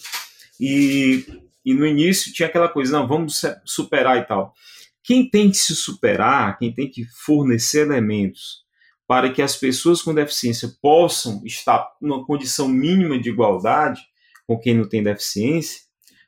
E, 0.58 1.24
e 1.64 1.74
no 1.74 1.86
início 1.86 2.32
tinha 2.32 2.48
aquela 2.48 2.68
coisa, 2.68 2.98
não, 2.98 3.06
vamos 3.06 3.42
superar 3.64 4.18
e 4.18 4.24
tal. 4.24 4.54
Quem 5.02 5.28
tem 5.28 5.50
que 5.50 5.56
se 5.56 5.74
superar, 5.74 6.58
quem 6.58 6.72
tem 6.72 6.90
que 6.90 7.04
fornecer 7.24 7.82
elementos 7.82 8.62
para 9.06 9.30
que 9.30 9.42
as 9.42 9.56
pessoas 9.56 10.00
com 10.00 10.14
deficiência 10.14 10.70
possam 10.80 11.42
estar 11.44 11.86
numa 12.00 12.24
condição 12.24 12.68
mínima 12.68 13.18
de 13.18 13.28
igualdade 13.28 14.00
com 14.46 14.58
quem 14.58 14.74
não 14.74 14.88
tem 14.88 15.02
deficiência, 15.02 15.82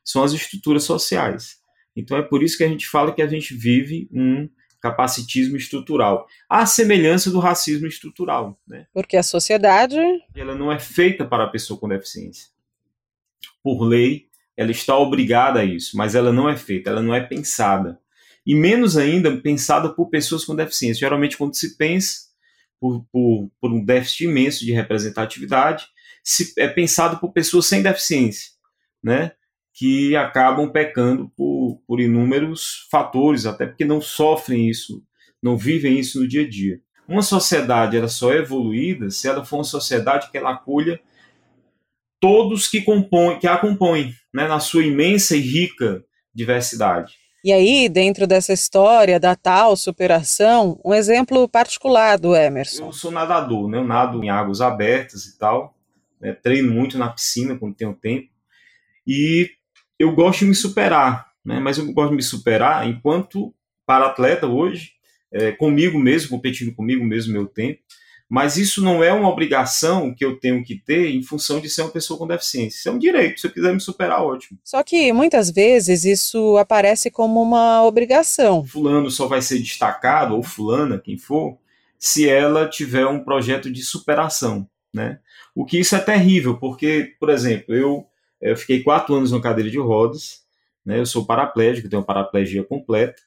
são 0.05 0.23
as 0.23 0.33
estruturas 0.33 0.85
sociais. 0.85 1.57
Então 1.97 2.19
é 2.19 2.23
por 2.23 2.43
isso 2.43 2.59
que 2.59 2.65
a 2.65 2.69
gente 2.69 2.87
fala 2.87 3.13
que 3.13 3.23
a 3.23 3.27
gente 3.27 3.55
vive 3.55 4.09
um 4.13 4.49
capacitismo 4.85 5.57
estrutural, 5.57 6.27
à 6.47 6.67
semelhança 6.67 7.31
do 7.31 7.39
racismo 7.39 7.87
estrutural. 7.87 8.61
Né? 8.69 8.87
Porque 8.93 9.17
a 9.17 9.23
sociedade. 9.23 9.97
Ela 10.37 10.55
não 10.55 10.71
é 10.71 10.79
feita 10.79 11.25
para 11.25 11.45
a 11.45 11.49
pessoa 11.49 11.81
com 11.81 11.89
deficiência. 11.89 12.49
Por 13.63 13.83
lei, 13.83 14.27
ela 14.55 14.71
está 14.71 14.95
obrigada 14.97 15.61
a 15.61 15.65
isso, 15.65 15.97
mas 15.97 16.15
ela 16.15 16.33
não 16.33 16.49
é 16.49 16.57
feita, 16.57 16.91
ela 16.91 17.03
não 17.03 17.15
é 17.15 17.21
pensada 17.21 17.99
e 18.47 18.55
menos 18.55 18.97
ainda 18.97 19.35
pensada 19.39 19.89
por 19.89 20.11
pessoas 20.11 20.45
com 20.45 20.55
deficiência. 20.55 21.01
Geralmente, 21.01 21.37
quando 21.37 21.55
se 21.55 21.77
pensa 21.77 22.25
por, 22.79 23.03
por, 23.11 23.51
por 23.59 23.73
um 23.73 23.83
déficit 23.83 24.25
imenso 24.25 24.65
de 24.65 24.73
representatividade, 24.73 25.87
se, 26.23 26.53
é 26.59 26.69
pensado 26.69 27.19
por 27.19 27.33
pessoas 27.33 27.67
sem 27.67 27.83
deficiência, 27.83 28.51
né? 29.03 29.33
Que 29.75 30.15
acabam 30.15 30.71
pecando 30.71 31.29
por, 31.37 31.83
por 31.85 32.01
inúmeros 32.01 32.87
fatores, 32.91 33.45
até 33.45 33.67
porque 33.67 33.85
não 33.85 34.01
sofrem 34.01 34.71
isso, 34.71 35.03
não 35.43 35.57
vivem 35.57 35.99
isso 35.99 36.21
no 36.21 36.29
dia 36.29 36.43
a 36.43 36.49
dia. 36.49 36.81
Uma 37.09 37.23
sociedade 37.23 37.97
ela 37.97 38.09
só 38.09 38.33
é 38.33 38.39
evoluída 38.39 39.11
se 39.11 39.29
ela 39.29 39.45
for 39.45 39.57
uma 39.57 39.65
sociedade 39.65 40.31
que 40.31 40.39
ela 40.39 40.53
acolha 40.53 41.01
todos 42.21 42.69
que 42.69 42.81
compõem, 42.81 43.39
que 43.39 43.49
a 43.49 43.59
compõem, 43.59 44.15
né, 44.33 44.47
na 44.47 44.61
sua 44.61 44.85
imensa 44.85 45.37
e 45.37 45.41
rica 45.41 46.05
diversidade. 46.33 47.17
E 47.45 47.53
aí, 47.53 47.89
dentro 47.91 48.27
dessa 48.27 48.55
história 48.55 49.21
da 49.21 49.37
tal 49.37 49.77
superação, 49.77 50.81
um 50.83 50.95
exemplo 50.95 51.47
particular 51.47 52.19
do 52.19 52.35
Emerson. 52.35 52.87
Eu 52.87 52.93
sou 52.93 53.11
nadador, 53.11 53.69
né? 53.69 53.77
Eu 53.77 53.85
nado 53.85 54.25
em 54.25 54.31
águas 54.31 54.63
abertas 54.63 55.27
e 55.27 55.39
tal. 55.39 55.77
Né? 56.19 56.33
Treino 56.33 56.73
muito 56.73 56.97
na 56.97 57.11
piscina 57.11 57.59
quando 57.59 57.75
tenho 57.75 57.93
tempo. 57.93 58.31
E 59.07 59.51
eu 59.99 60.13
gosto 60.15 60.41
de 60.41 60.47
me 60.47 60.55
superar, 60.55 61.31
né? 61.45 61.61
Mas 61.61 61.79
eu 61.79 61.93
gosto 61.93 62.11
de 62.11 62.17
me 62.17 62.23
superar 62.23 62.89
enquanto 62.89 63.55
para 63.87 64.07
atleta 64.07 64.47
hoje, 64.47 64.93
é, 65.33 65.53
comigo 65.53 65.99
mesmo, 65.99 66.31
competindo 66.31 66.75
comigo 66.75 67.05
mesmo 67.05 67.33
meu 67.33 67.47
tempo. 67.47 67.81
Mas 68.29 68.57
isso 68.57 68.83
não 68.83 69.05
é 69.05 69.13
uma 69.13 69.29
obrigação 69.29 70.15
que 70.15 70.25
eu 70.25 70.41
tenho 70.41 70.65
que 70.65 70.77
ter 70.77 71.11
em 71.11 71.23
função 71.23 71.61
de 71.61 71.69
ser 71.69 71.83
uma 71.83 71.91
pessoa 71.91 72.19
com 72.19 72.27
deficiência. 72.27 72.79
Isso 72.79 72.89
é 72.89 72.93
um 72.93 72.99
direito. 72.99 73.39
Se 73.39 73.47
eu 73.47 73.51
quiser 73.51 73.73
me 73.73 73.81
superar, 73.81 74.23
ótimo. 74.23 74.59
Só 74.65 74.83
que 74.83 75.13
muitas 75.13 75.51
vezes 75.51 76.05
isso 76.05 76.57
aparece 76.57 77.11
como 77.11 77.41
uma 77.43 77.85
obrigação. 77.85 78.65
Fulano 78.65 79.11
só 79.11 79.27
vai 79.27 79.43
ser 79.43 79.59
destacado, 79.59 80.35
ou 80.35 80.43
fulana, 80.43 80.99
quem 80.99 81.19
for, 81.19 81.59
se 81.99 82.29
ela 82.29 82.69
tiver 82.69 83.07
um 83.07 83.23
projeto 83.23 83.71
de 83.71 83.83
superação. 83.83 84.67
Né? 84.93 85.19
O 85.55 85.65
que 85.65 85.79
isso 85.79 85.95
é 85.95 86.01
terrível, 86.01 86.57
porque, 86.57 87.15
por 87.21 87.29
exemplo, 87.29 87.75
eu, 87.75 88.07
eu 88.51 88.57
fiquei 88.57 88.83
quatro 88.83 89.15
anos 89.15 89.33
na 89.33 89.41
cadeira 89.41 89.71
de 89.71 89.79
rodas, 89.79 90.45
né? 90.85 90.99
eu 90.99 91.07
sou 91.07 91.27
paraplégico, 91.27 91.89
tenho 91.89 92.05
paraplegia 92.05 92.63
completa, 92.63 93.21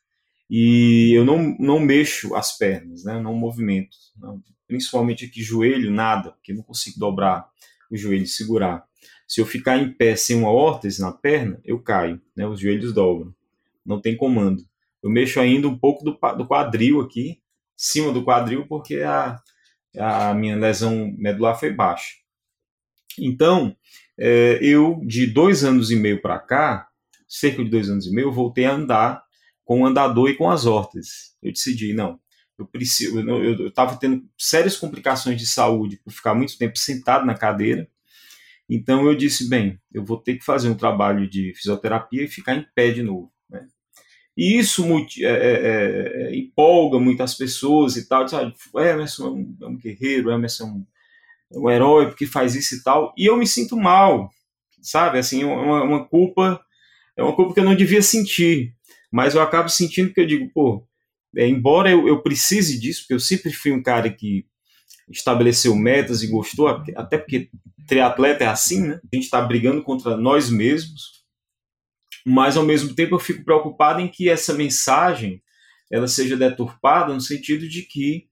e 0.50 1.12
eu 1.14 1.26
não, 1.26 1.56
não 1.60 1.80
mexo 1.80 2.36
as 2.36 2.58
pernas, 2.58 3.04
né? 3.04 3.20
não 3.20 3.34
movimento. 3.36 3.98
Não 4.18 4.42
principalmente 4.68 5.26
aqui 5.26 5.42
joelho, 5.42 5.90
nada, 5.90 6.32
porque 6.32 6.54
não 6.54 6.62
consigo 6.62 7.00
dobrar 7.00 7.50
o 7.90 7.96
joelho 7.96 8.24
e 8.24 8.28
segurar. 8.28 8.86
Se 9.28 9.40
eu 9.42 9.46
ficar 9.46 9.78
em 9.78 9.92
pé 9.92 10.16
sem 10.16 10.36
uma 10.36 10.52
órtese 10.52 11.02
na 11.02 11.12
perna, 11.12 11.60
eu 11.64 11.80
caio, 11.80 12.22
né? 12.36 12.46
Os 12.46 12.60
joelhos 12.60 12.94
dobram. 12.94 13.34
Não 13.86 14.02
tem 14.02 14.16
comando. 14.16 14.64
Eu 15.02 15.10
mexo 15.10 15.40
ainda 15.40 15.68
um 15.68 15.78
pouco 15.78 16.04
do, 16.04 16.12
do 16.36 16.46
quadril 16.46 17.02
aqui, 17.02 17.42
cima 17.76 18.12
do 18.12 18.24
quadril, 18.24 18.68
porque 18.68 19.02
a, 19.02 19.42
a 19.98 20.34
minha 20.34 20.56
lesão 20.56 21.14
medular 21.18 21.58
foi 21.58 21.72
baixa. 21.72 22.16
Então, 23.20 23.76
é, 24.18 24.60
eu, 24.62 25.02
de 25.06 25.28
dois 25.28 25.64
anos 25.64 25.92
e 25.92 25.96
meio 25.96 26.22
para 26.22 26.40
cá, 26.40 26.88
cerca 27.28 27.64
de 27.64 27.70
dois 27.70 27.90
anos 27.90 28.08
e 28.08 28.12
meio, 28.12 28.32
voltei 28.32 28.66
a 28.66 28.74
andar 28.74 29.24
com 29.64 29.82
o 29.82 29.86
andador 29.86 30.30
e 30.30 30.36
com 30.36 30.50
as 30.50 30.66
órteses. 30.66 31.36
Eu 31.42 31.52
decidi, 31.52 31.94
não, 31.94 32.20
eu 32.58 32.66
preciso, 32.66 33.20
eu 33.20 33.68
estava 33.68 33.96
tendo 33.98 34.24
sérias 34.38 34.78
complicações 34.78 35.40
de 35.40 35.46
saúde 35.46 36.00
por 36.04 36.12
ficar 36.12 36.34
muito 36.34 36.58
tempo 36.58 36.78
sentado 36.78 37.26
na 37.26 37.36
cadeira. 37.36 37.88
Então 38.70 39.06
eu 39.06 39.16
disse, 39.16 39.48
bem, 39.48 39.80
eu 39.94 40.04
vou 40.04 40.18
ter 40.18 40.36
que 40.36 40.44
fazer 40.44 40.70
um 40.70 40.76
trabalho 40.76 41.30
de 41.30 41.54
fisioterapia 41.56 42.24
e 42.24 42.28
ficar 42.28 42.56
em 42.56 42.66
pé 42.76 42.92
de 42.92 43.04
novo. 43.04 43.32
Né? 43.50 43.66
E 44.36 44.58
isso 44.58 44.84
é, 45.22 45.26
é, 45.26 46.30
é, 46.32 46.36
empolga 46.36 47.00
muitas 47.00 47.36
pessoas 47.36 47.96
e 47.96 48.08
tal. 48.08 48.28
Sabe? 48.28 48.54
O 48.74 48.80
Emerson 48.80 49.28
é 49.28 49.32
um, 49.32 49.58
é 49.62 49.68
um 49.68 49.78
guerreiro, 49.78 50.32
Emerson 50.32 50.64
é 50.64 50.68
um, 50.68 50.86
é 51.52 51.58
um, 51.58 51.70
herói 51.70 52.08
porque 52.08 52.26
faz 52.26 52.56
isso 52.56 52.76
e 52.76 52.84
tal. 52.84 53.14
E 53.18 53.26
eu 53.26 53.38
me 53.38 53.48
sinto 53.48 53.78
mal, 53.78 54.30
sabe? 54.82 55.20
Assim, 55.20 55.44
uma, 55.44 55.84
uma 55.84 56.06
culpa, 56.06 56.60
é 57.16 57.24
uma 57.24 57.36
culpa 57.36 57.54
que 57.54 57.60
eu 57.60 57.66
não 57.66 57.76
devia 57.76 58.02
sentir. 58.02 58.74
Mas 59.12 59.36
eu 59.36 59.42
acabo 59.42 59.70
sentindo 59.70 60.14
que 60.14 60.20
eu 60.20 60.28
digo, 60.28 60.50
pô, 60.54 60.86
é, 61.36 61.48
embora 61.48 61.90
eu, 61.90 62.08
eu 62.08 62.22
precise 62.22 62.80
disso, 62.80 63.02
porque 63.02 63.14
eu 63.14 63.20
sempre 63.20 63.52
fui 63.52 63.72
um 63.72 63.82
cara 63.82 64.10
que 64.10 64.46
estabeleceu 65.10 65.76
metas 65.76 66.22
e 66.22 66.28
gostou, 66.28 66.68
até 66.68 67.18
porque 67.18 67.50
triatleta 67.88 68.44
é 68.44 68.48
assim, 68.48 68.82
né? 68.82 69.00
A 69.12 69.16
gente 69.16 69.26
está 69.26 69.42
brigando 69.42 69.82
contra 69.82 70.18
nós 70.18 70.50
mesmos, 70.50 71.24
mas 72.26 72.58
ao 72.58 72.66
mesmo 72.66 72.94
tempo 72.94 73.16
eu 73.16 73.20
fico 73.20 73.44
preocupado 73.46 74.02
em 74.02 74.08
que 74.08 74.30
essa 74.30 74.54
mensagem 74.54 75.42
ela 75.90 76.08
seja 76.08 76.36
deturpada 76.36 77.14
no 77.14 77.22
sentido 77.22 77.68
de 77.68 77.84
que 77.84 78.28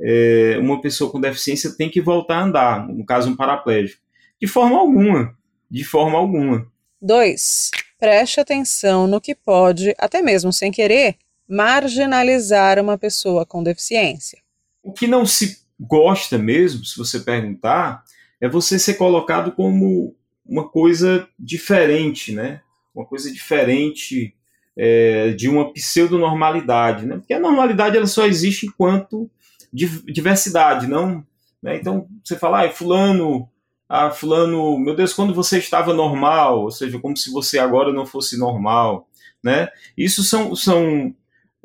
é, 0.00 0.56
uma 0.60 0.80
pessoa 0.80 1.10
com 1.10 1.20
deficiência 1.20 1.76
tem 1.76 1.90
que 1.90 2.00
voltar 2.00 2.38
a 2.38 2.44
andar, 2.44 2.88
no 2.88 3.04
caso 3.04 3.30
um 3.30 3.36
paraplégico, 3.36 4.02
de 4.40 4.46
forma 4.46 4.78
alguma, 4.78 5.36
de 5.70 5.84
forma 5.84 6.18
alguma. 6.18 6.66
Dois, 7.00 7.70
preste 7.98 8.40
atenção 8.40 9.06
no 9.06 9.20
que 9.20 9.34
pode, 9.34 9.94
até 9.98 10.22
mesmo 10.22 10.52
sem 10.52 10.70
querer, 10.70 11.16
marginalizar 11.48 12.78
uma 12.78 12.98
pessoa 12.98 13.46
com 13.46 13.62
deficiência. 13.62 14.38
O 14.82 14.92
que 14.92 15.06
não 15.06 15.24
se 15.24 15.58
gosta 15.78 16.38
mesmo, 16.38 16.84
se 16.84 16.96
você 16.96 17.20
perguntar, 17.20 18.04
é 18.40 18.48
você 18.48 18.78
ser 18.78 18.94
colocado 18.94 19.52
como 19.52 20.14
uma 20.46 20.68
coisa 20.68 21.28
diferente, 21.38 22.32
né? 22.32 22.60
Uma 22.94 23.04
coisa 23.04 23.30
diferente 23.32 24.34
é, 24.76 25.30
de 25.30 25.48
uma 25.48 25.72
pseudonormalidade, 25.72 27.06
né? 27.06 27.16
Porque 27.16 27.34
a 27.34 27.40
normalidade 27.40 27.96
ela 27.96 28.06
só 28.06 28.26
existe 28.26 28.66
enquanto 28.66 29.30
diversidade, 29.72 30.86
não? 30.86 31.24
Né? 31.62 31.76
Então 31.76 32.06
você 32.24 32.36
fala, 32.36 32.64
ah, 32.64 32.70
fulano 32.70 33.48
ah, 33.88 34.10
fulano, 34.10 34.78
meu 34.78 34.94
Deus, 34.94 35.14
quando 35.14 35.32
você 35.32 35.58
estava 35.58 35.94
normal, 35.94 36.62
ou 36.62 36.70
seja, 36.70 36.98
como 36.98 37.16
se 37.16 37.30
você 37.30 37.58
agora 37.58 37.90
não 37.92 38.04
fosse 38.04 38.38
normal, 38.38 39.08
né? 39.42 39.68
Isso 39.96 40.22
são, 40.22 40.54
são, 40.54 41.14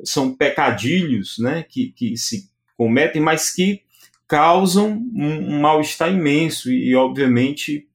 são 0.02 0.34
pecadilhos, 0.34 1.36
né, 1.38 1.62
que, 1.64 1.92
que 1.92 2.16
se 2.16 2.48
cometem, 2.78 3.20
mas 3.20 3.50
que 3.50 3.82
causam 4.26 4.92
um, 5.14 5.60
mal-estar 5.60 6.10
imenso 6.10 6.72
e, 6.72 6.88
e 6.90 6.96
obviamente, 6.96 7.86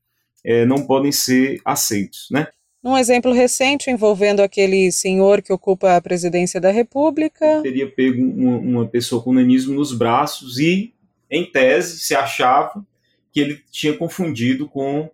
é, 0.43 0.63
não 0.63 0.85
podem 0.85 1.11
ser 1.11 1.59
aceitos, 1.65 2.27
né? 2.29 2.47
Um 2.83 2.97
exemplo 2.97 3.33
recente 3.33 3.89
envolvendo 3.89 4.39
aquele 4.39 4.91
senhor 4.91 5.41
que 5.41 5.51
ocupa 5.51 5.95
a 5.95 6.01
presidência 6.01 6.61
da 6.61 6.71
República. 6.71 7.45
Ele 7.45 7.63
teria 7.63 7.91
pego 7.91 8.23
uma, 8.23 8.57
uma 8.57 8.87
pessoa 8.87 9.21
com 9.21 9.33
nanismo 9.33 9.73
nos 9.73 9.91
braços 9.91 10.59
e, 10.59 10.93
em 11.29 11.45
tese, 11.45 11.99
se 11.99 12.15
achava 12.15 12.85
que 13.31 13.39
ele 13.39 13.61
tinha 13.69 13.93
confundido 13.93 14.67
com, 14.67 15.09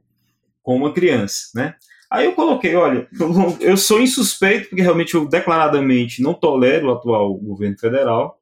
com 0.61 0.75
uma 0.75 0.93
criança, 0.93 1.49
né? 1.55 1.75
Aí 2.09 2.25
eu 2.25 2.33
coloquei, 2.33 2.75
olha, 2.75 3.09
eu 3.59 3.75
sou 3.75 3.99
insuspeito 3.99 4.69
porque 4.69 4.81
realmente 4.81 5.15
eu 5.15 5.27
declaradamente 5.27 6.21
não 6.21 6.33
tolero 6.33 6.87
o 6.87 6.91
atual 6.91 7.33
governo 7.35 7.77
federal, 7.79 8.39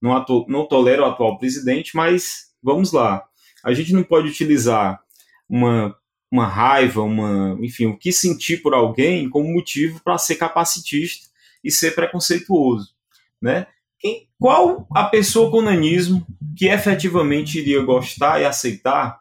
não, 0.00 0.14
atu, 0.14 0.44
não 0.48 0.66
tolero 0.66 1.02
o 1.02 1.06
atual 1.06 1.38
presidente, 1.38 1.96
mas 1.96 2.52
vamos 2.62 2.92
lá. 2.92 3.24
A 3.64 3.72
gente 3.72 3.92
não 3.94 4.02
pode 4.02 4.28
utilizar 4.28 5.00
uma 5.48 5.96
uma 6.30 6.46
raiva, 6.46 7.02
uma, 7.02 7.56
enfim, 7.60 7.86
o 7.86 7.96
que 7.96 8.12
sentir 8.12 8.62
por 8.62 8.74
alguém 8.74 9.28
como 9.28 9.52
motivo 9.52 10.00
para 10.02 10.18
ser 10.18 10.36
capacitista 10.36 11.28
e 11.62 11.70
ser 11.70 11.94
preconceituoso, 11.94 12.94
né? 13.40 13.66
Quem, 13.98 14.28
qual 14.38 14.86
a 14.94 15.04
pessoa 15.04 15.50
com 15.50 15.62
nanismo 15.62 16.26
que 16.56 16.66
efetivamente 16.66 17.58
iria 17.58 17.82
gostar 17.82 18.40
e 18.40 18.44
aceitar 18.44 19.20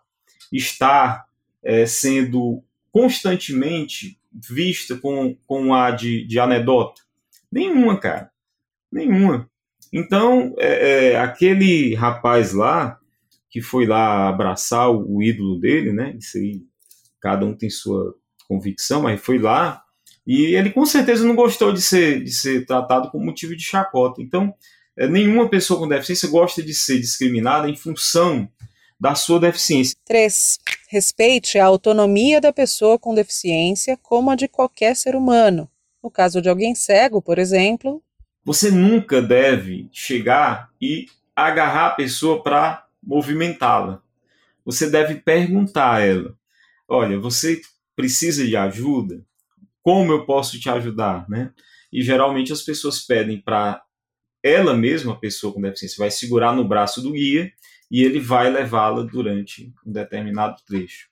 estar 0.52 1.26
é, 1.64 1.86
sendo 1.86 2.64
constantemente 2.92 4.20
vista 4.32 4.96
com, 4.98 5.36
com 5.48 5.74
a 5.74 5.92
de, 5.92 6.26
de 6.26 6.40
anedota? 6.40 7.02
Nenhuma, 7.52 7.98
cara. 7.98 8.32
Nenhuma. 8.92 9.50
Então, 9.94 10.54
é, 10.60 11.14
é, 11.14 11.20
aquele 11.20 11.96
rapaz 11.96 12.52
lá, 12.52 13.00
que 13.50 13.62
foi 13.62 13.86
lá 13.86 14.28
abraçar 14.28 14.92
o, 14.92 15.18
o 15.18 15.24
ídolo 15.24 15.60
dele, 15.60 15.94
né? 15.94 16.16
Isso 16.20 16.38
aí 16.38 16.62
cada 17.26 17.44
um 17.44 17.56
tem 17.56 17.72
sua 17.72 18.14
convicção, 18.48 19.02
mas 19.02 19.20
foi 19.20 19.40
lá 19.40 19.82
e 20.28 20.56
ele 20.56 20.70
com 20.70 20.86
certeza 20.86 21.26
não 21.26 21.36
gostou 21.36 21.74
de 21.74 21.82
ser, 21.82 22.24
de 22.24 22.32
ser 22.32 22.68
tratado 22.68 23.10
como 23.10 23.26
motivo 23.26 23.56
de 23.56 23.64
chacota. 23.64 24.22
Então, 24.22 24.54
é, 24.96 25.08
nenhuma 25.08 25.50
pessoa 25.50 25.80
com 25.80 25.88
deficiência 25.88 26.30
gosta 26.30 26.62
de 26.62 26.72
ser 26.72 27.00
discriminada 27.00 27.68
em 27.68 27.76
função 27.76 28.48
da 29.00 29.16
sua 29.16 29.40
deficiência. 29.40 29.96
3. 30.06 30.60
Respeite 30.88 31.58
a 31.58 31.66
autonomia 31.66 32.40
da 32.40 32.54
pessoa 32.54 33.00
com 33.00 33.16
deficiência 33.16 33.98
como 34.04 34.30
a 34.30 34.36
de 34.36 34.48
qualquer 34.48 34.96
ser 34.96 35.16
humano. 35.16 35.68
No 36.04 36.12
caso 36.12 36.40
de 36.40 36.48
alguém 36.48 36.76
cego, 36.76 37.24
por 37.24 37.40
exemplo. 37.40 38.04
Você 38.44 38.70
nunca 38.70 39.20
deve 39.20 39.90
chegar 39.92 40.70
e 40.80 41.08
agarrar 41.36 41.88
a 41.88 41.96
pessoa 41.96 42.44
para 42.44 42.86
movimentá-la. 43.04 44.04
Você 44.64 44.88
deve 44.90 45.16
perguntar 45.16 45.96
a 45.96 46.00
ela: 46.00 46.36
olha, 46.88 47.20
você 47.20 47.62
precisa 47.96 48.46
de 48.46 48.56
ajuda? 48.56 49.24
Como 49.82 50.12
eu 50.12 50.26
posso 50.26 50.60
te 50.60 50.70
ajudar, 50.70 51.28
né? 51.30 51.52
E 51.92 52.02
geralmente 52.02 52.52
as 52.52 52.62
pessoas 52.62 53.00
pedem 53.00 53.40
para 53.40 53.82
ela 54.44 54.76
mesma, 54.76 55.14
a 55.14 55.18
pessoa 55.18 55.54
com 55.54 55.62
deficiência, 55.62 55.98
vai 55.98 56.12
segurar 56.12 56.56
no 56.56 56.68
braço 56.68 57.02
do 57.02 57.12
guia 57.12 57.52
e 57.90 58.04
ele 58.04 58.20
vai 58.20 58.52
levá-la 58.52 59.04
durante 59.04 59.74
um 59.86 59.92
determinado 59.92 60.62
trecho. 60.68 61.08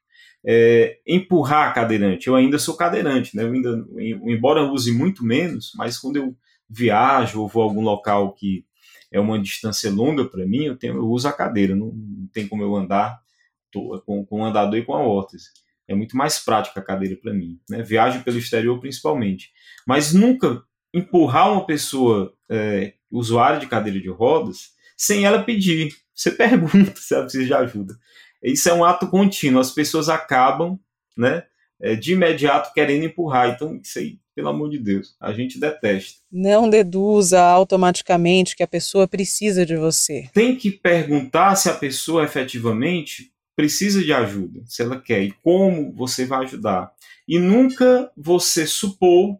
É, 0.45 0.99
empurrar 1.07 1.69
a 1.69 1.71
cadeirante. 1.71 2.27
Eu 2.27 2.35
ainda 2.35 2.59
sou 2.59 2.75
cadeirante, 2.75 3.35
né? 3.35 3.43
Eu 3.43 3.53
ainda, 3.53 3.85
embora 3.97 4.59
eu 4.61 4.71
use 4.71 4.91
muito 4.91 5.23
menos, 5.23 5.71
mas 5.75 5.97
quando 5.97 6.17
eu 6.17 6.35
viajo 6.69 7.41
ou 7.41 7.47
vou 7.47 7.63
a 7.63 7.65
algum 7.65 7.81
local 7.81 8.33
que 8.33 8.65
é 9.11 9.19
uma 9.19 9.39
distância 9.39 9.91
longa 9.91 10.25
para 10.25 10.45
mim, 10.45 10.65
eu, 10.65 10.75
tenho, 10.75 10.95
eu 10.95 11.07
uso 11.07 11.27
a 11.27 11.33
cadeira, 11.33 11.75
não, 11.75 11.91
não 11.93 12.27
tem 12.27 12.47
como 12.47 12.63
eu 12.63 12.75
andar 12.75 13.23
tô, 13.71 14.01
com, 14.05 14.25
com 14.25 14.41
o 14.41 14.45
andador 14.45 14.77
e 14.77 14.83
com 14.83 14.93
a 14.93 15.01
órtese. 15.01 15.49
É 15.93 15.95
muito 15.95 16.17
mais 16.17 16.39
prática 16.39 16.79
a 16.79 16.83
cadeira 16.83 17.15
para 17.15 17.33
mim. 17.33 17.59
Né? 17.69 17.81
Viagem 17.81 18.21
pelo 18.21 18.37
exterior, 18.37 18.79
principalmente. 18.79 19.51
Mas 19.87 20.13
nunca 20.13 20.63
empurrar 20.93 21.51
uma 21.51 21.65
pessoa 21.65 22.33
é, 22.49 22.93
usuária 23.09 23.59
de 23.59 23.67
cadeira 23.67 23.99
de 23.99 24.09
rodas 24.09 24.73
sem 24.97 25.25
ela 25.25 25.43
pedir. 25.43 25.93
Você 26.13 26.29
pergunta 26.31 26.93
se 26.95 27.13
ela 27.13 27.23
precisa 27.23 27.45
de 27.45 27.53
ajuda. 27.53 27.95
Isso 28.43 28.67
é 28.69 28.73
um 28.73 28.83
ato 28.83 29.07
contínuo. 29.07 29.61
As 29.61 29.71
pessoas 29.71 30.09
acabam, 30.09 30.77
né, 31.17 31.43
é, 31.81 31.95
de 31.95 32.13
imediato 32.13 32.73
querendo 32.73 33.05
empurrar. 33.05 33.49
Então, 33.49 33.79
isso 33.81 33.99
aí, 33.99 34.19
pelo 34.35 34.49
amor 34.49 34.69
de 34.69 34.77
Deus, 34.77 35.15
a 35.19 35.31
gente 35.33 35.59
detesta. 35.59 36.19
Não 36.31 36.69
deduza 36.69 37.41
automaticamente 37.41 38.55
que 38.55 38.63
a 38.63 38.67
pessoa 38.67 39.07
precisa 39.07 39.65
de 39.65 39.75
você. 39.75 40.29
Tem 40.33 40.55
que 40.55 40.71
perguntar 40.71 41.55
se 41.55 41.69
a 41.69 41.73
pessoa 41.73 42.23
efetivamente 42.23 43.32
precisa 43.55 44.03
de 44.03 44.11
ajuda, 44.11 44.61
se 44.65 44.81
ela 44.81 44.99
quer, 44.99 45.23
e 45.23 45.31
como 45.31 45.93
você 45.93 46.25
vai 46.25 46.45
ajudar. 46.45 46.91
E 47.27 47.37
nunca 47.39 48.11
você 48.17 48.65
supor 48.65 49.39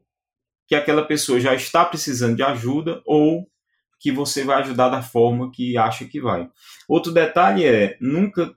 que 0.68 0.76
aquela 0.76 1.06
pessoa 1.06 1.40
já 1.40 1.54
está 1.54 1.84
precisando 1.84 2.36
de 2.36 2.44
ajuda 2.44 3.02
ou 3.06 3.50
que 4.00 4.12
você 4.12 4.44
vai 4.44 4.62
ajudar 4.62 4.90
da 4.90 5.02
forma 5.02 5.52
que 5.52 5.78
acha 5.78 6.06
que 6.06 6.20
vai. 6.20 6.50
Outro 6.88 7.12
detalhe 7.12 7.66
é 7.66 7.98
nunca 8.00 8.54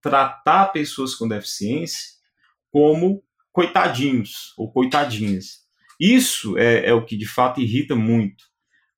tratar 0.00 0.66
pessoas 0.66 1.14
com 1.14 1.28
deficiência 1.28 2.12
como 2.70 3.22
coitadinhos 3.52 4.54
ou 4.56 4.70
coitadinhas. 4.70 5.62
Isso 6.00 6.58
é, 6.58 6.88
é 6.88 6.92
o 6.92 7.04
que 7.04 7.16
de 7.16 7.26
fato 7.26 7.60
irrita 7.60 7.94
muito, 7.94 8.44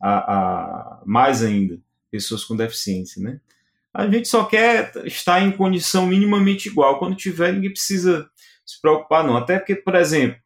a, 0.01 0.19
a, 0.19 1.03
mais 1.05 1.43
ainda, 1.43 1.81
pessoas 2.11 2.45
com 2.45 2.57
deficiência, 2.57 3.23
né? 3.23 3.41
A 3.95 4.11
gente 4.11 4.27
só 4.27 4.45
quer 4.45 4.93
estar 5.07 5.41
em 5.41 5.53
condição 5.53 6.07
minimamente 6.07 6.69
igual. 6.69 6.99
Quando 6.99 7.15
tiver, 7.15 7.53
ninguém 7.53 7.71
precisa 7.71 8.29
se 8.67 8.81
preocupar, 8.81 9.25
não. 9.25 9.37
Até 9.37 9.59
porque, 9.59 9.77
por 9.77 9.95
exemplo, 9.95 10.37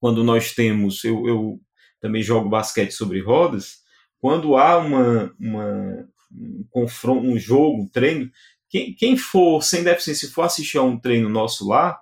quando 0.00 0.24
nós 0.24 0.52
temos, 0.52 1.04
eu, 1.04 1.26
eu 1.28 1.60
também 2.00 2.22
jogo 2.22 2.48
basquete 2.48 2.90
sobre 2.90 3.20
rodas, 3.20 3.78
quando 4.18 4.56
há 4.56 4.78
uma, 4.78 5.32
uma 5.38 6.08
um 6.32 6.66
confronto, 6.70 7.26
um 7.26 7.38
jogo, 7.38 7.82
um 7.82 7.88
treino, 7.88 8.30
quem, 8.68 8.94
quem 8.94 9.16
for 9.16 9.62
sem 9.62 9.84
deficiência, 9.84 10.26
se 10.26 10.34
for 10.34 10.42
assistir 10.42 10.78
a 10.78 10.82
um 10.82 10.98
treino 10.98 11.28
nosso 11.28 11.68
lá, 11.68 12.00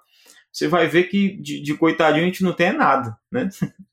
você 0.51 0.67
vai 0.67 0.89
ver 0.89 1.05
que 1.05 1.37
de, 1.41 1.61
de 1.61 1.75
coitadinho 1.75 2.25
a 2.25 2.27
gente 2.27 2.43
não 2.43 2.55
tem 2.55 2.73
nada, 2.73 3.17
né? 3.31 3.49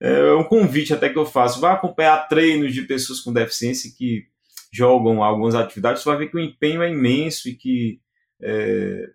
É 0.00 0.34
um 0.34 0.44
convite 0.44 0.92
até 0.92 1.08
que 1.08 1.16
eu 1.16 1.24
faço. 1.24 1.60
Vá 1.60 1.72
acompanhar 1.72 2.28
treinos 2.28 2.74
de 2.74 2.82
pessoas 2.82 3.20
com 3.20 3.32
deficiência 3.32 3.90
que 3.96 4.26
jogam 4.74 5.22
algumas 5.22 5.54
atividades, 5.54 6.02
você 6.02 6.08
vai 6.08 6.18
ver 6.18 6.28
que 6.28 6.36
o 6.36 6.40
empenho 6.40 6.82
é 6.82 6.90
imenso 6.90 7.48
e 7.48 7.54
que 7.54 8.00
é, 8.42 9.08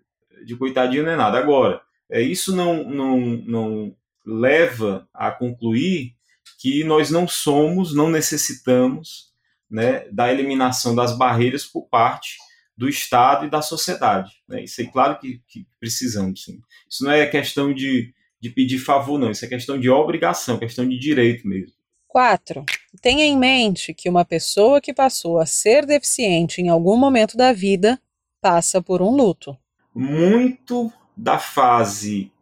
de 0.44 0.56
coitadinho 0.56 1.04
não 1.04 1.12
é 1.12 1.16
nada. 1.16 1.38
Agora, 1.38 1.82
é, 2.10 2.20
isso 2.20 2.56
não, 2.56 2.82
não, 2.84 3.18
não 3.18 3.96
leva 4.26 5.08
a 5.12 5.30
concluir 5.30 6.14
que 6.58 6.82
nós 6.84 7.10
não 7.10 7.28
somos, 7.28 7.94
não 7.94 8.10
necessitamos 8.10 9.30
né, 9.70 10.08
da 10.10 10.32
eliminação 10.32 10.94
das 10.94 11.16
barreiras 11.16 11.64
por 11.64 11.88
parte 11.88 12.36
do 12.76 12.88
Estado 12.88 13.46
e 13.46 13.50
da 13.50 13.60
sociedade. 13.60 14.30
Né? 14.48 14.64
Isso 14.64 14.80
é 14.80 14.86
claro 14.86 15.18
que, 15.18 15.42
que 15.46 15.66
precisamos. 15.78 16.44
Sim. 16.44 16.60
Isso 16.88 17.04
não 17.04 17.12
é 17.12 17.26
questão 17.26 17.72
de, 17.72 18.14
de 18.40 18.50
pedir 18.50 18.78
favor, 18.78 19.18
não. 19.18 19.30
Isso 19.30 19.44
é 19.44 19.48
questão 19.48 19.78
de 19.78 19.90
obrigação, 19.90 20.58
questão 20.58 20.88
de 20.88 20.98
direito 20.98 21.46
mesmo. 21.46 21.74
4. 22.08 22.64
Tenha 23.00 23.24
em 23.24 23.38
mente 23.38 23.94
que 23.94 24.08
uma 24.08 24.24
pessoa 24.24 24.80
que 24.80 24.92
passou 24.92 25.38
a 25.38 25.46
ser 25.46 25.86
deficiente 25.86 26.60
em 26.60 26.68
algum 26.68 26.96
momento 26.96 27.36
da 27.36 27.52
vida 27.52 28.00
passa 28.40 28.82
por 28.82 29.00
um 29.00 29.10
luto. 29.10 29.56
Muito 29.94 30.92
da 31.16 31.38
fase 31.38 32.32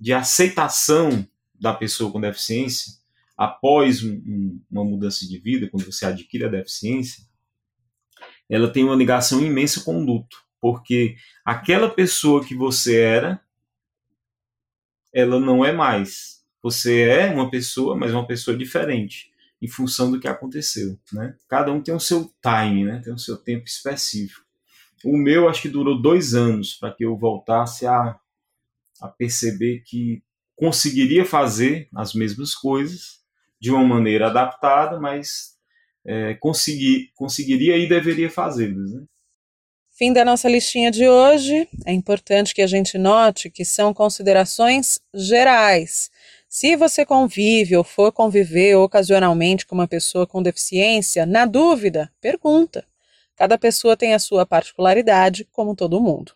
de 0.00 0.12
aceitação 0.12 1.26
da 1.54 1.74
pessoa 1.74 2.10
com 2.10 2.20
deficiência 2.20 2.94
após 3.36 4.02
um, 4.02 4.14
um, 4.14 4.60
uma 4.70 4.84
mudança 4.84 5.26
de 5.26 5.38
vida, 5.38 5.68
quando 5.68 5.84
você 5.84 6.06
adquire 6.06 6.44
a 6.44 6.48
deficiência, 6.48 7.24
ela 8.48 8.72
tem 8.72 8.84
uma 8.84 8.96
ligação 8.96 9.40
imensa 9.40 9.82
com 9.84 9.96
o 9.96 10.04
luto, 10.04 10.38
porque 10.60 11.16
aquela 11.44 11.88
pessoa 11.88 12.44
que 12.44 12.54
você 12.54 13.00
era, 13.00 13.40
ela 15.12 15.38
não 15.38 15.64
é 15.64 15.72
mais 15.72 16.38
você 16.62 17.02
é 17.02 17.26
uma 17.26 17.50
pessoa, 17.50 17.96
mas 17.96 18.12
uma 18.12 18.26
pessoa 18.26 18.56
diferente 18.56 19.30
em 19.60 19.68
função 19.68 20.10
do 20.10 20.20
que 20.20 20.28
aconteceu, 20.28 20.98
né? 21.12 21.34
Cada 21.48 21.72
um 21.72 21.82
tem 21.82 21.94
o 21.94 22.00
seu 22.00 22.30
time, 22.42 22.84
né? 22.84 23.00
Tem 23.04 23.12
o 23.12 23.18
seu 23.18 23.36
tempo 23.36 23.64
específico. 23.66 24.46
O 25.04 25.16
meu 25.16 25.48
acho 25.48 25.62
que 25.62 25.68
durou 25.68 26.00
dois 26.00 26.34
anos 26.34 26.74
para 26.74 26.92
que 26.92 27.04
eu 27.04 27.16
voltasse 27.16 27.86
a, 27.86 28.18
a 29.00 29.08
perceber 29.08 29.82
que 29.84 30.22
conseguiria 30.56 31.24
fazer 31.24 31.88
as 31.94 32.14
mesmas 32.14 32.54
coisas 32.54 33.18
de 33.60 33.70
uma 33.70 33.84
maneira 33.84 34.26
adaptada, 34.28 34.98
mas 35.00 35.56
é, 36.04 36.34
consegui, 36.34 37.10
conseguiria 37.14 37.76
e 37.76 37.88
deveria 37.88 38.30
fazê-las. 38.30 38.92
Né? 38.92 39.04
Fim 39.98 40.12
da 40.12 40.24
nossa 40.24 40.48
listinha 40.48 40.90
de 40.90 41.08
hoje. 41.08 41.68
É 41.84 41.92
importante 41.92 42.54
que 42.54 42.62
a 42.62 42.66
gente 42.66 42.96
note 42.96 43.50
que 43.50 43.64
são 43.64 43.92
considerações 43.92 45.00
gerais. 45.12 46.10
Se 46.48 46.76
você 46.76 47.04
convive 47.04 47.76
ou 47.76 47.84
for 47.84 48.10
conviver 48.10 48.74
ocasionalmente 48.76 49.66
com 49.66 49.74
uma 49.74 49.86
pessoa 49.86 50.26
com 50.26 50.42
deficiência, 50.42 51.26
na 51.26 51.44
dúvida, 51.44 52.10
pergunta. 52.20 52.86
Cada 53.36 53.58
pessoa 53.58 53.96
tem 53.96 54.14
a 54.14 54.18
sua 54.18 54.46
particularidade, 54.46 55.46
como 55.52 55.76
todo 55.76 56.00
mundo. 56.00 56.32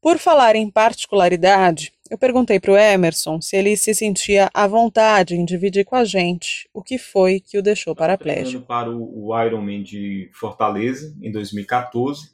Por 0.00 0.18
falar 0.18 0.56
em 0.56 0.70
particularidade, 0.70 1.92
eu 2.08 2.16
perguntei 2.16 2.60
para 2.60 2.72
o 2.72 2.76
Emerson 2.76 3.40
se 3.40 3.56
ele 3.56 3.76
se 3.76 3.94
sentia 3.94 4.48
à 4.54 4.66
vontade 4.66 5.34
em 5.34 5.44
dividir 5.44 5.84
com 5.84 5.96
a 5.96 6.04
gente 6.04 6.68
o 6.72 6.82
que 6.82 6.96
foi 6.96 7.40
que 7.40 7.58
o 7.58 7.62
deixou 7.62 7.94
paraplégico. 7.94 8.64
para 8.64 8.90
o 8.90 9.30
Ironman 9.44 9.82
de 9.82 10.30
Fortaleza 10.32 11.14
em 11.20 11.30
2014 11.30 12.30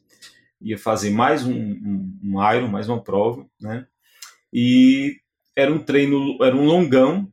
ia 0.61 0.79
fazer 0.79 1.11
mais 1.11 1.47
um, 1.47 1.53
um, 1.53 2.19
um 2.25 2.53
Iron, 2.55 2.69
mais 2.69 2.89
uma 2.89 3.03
prova, 3.03 3.47
né? 3.61 3.87
E 4.53 5.17
era 5.59 5.73
um 5.73 5.79
treino, 5.79 6.39
era 6.41 6.55
um 6.55 6.65
longão. 6.65 7.29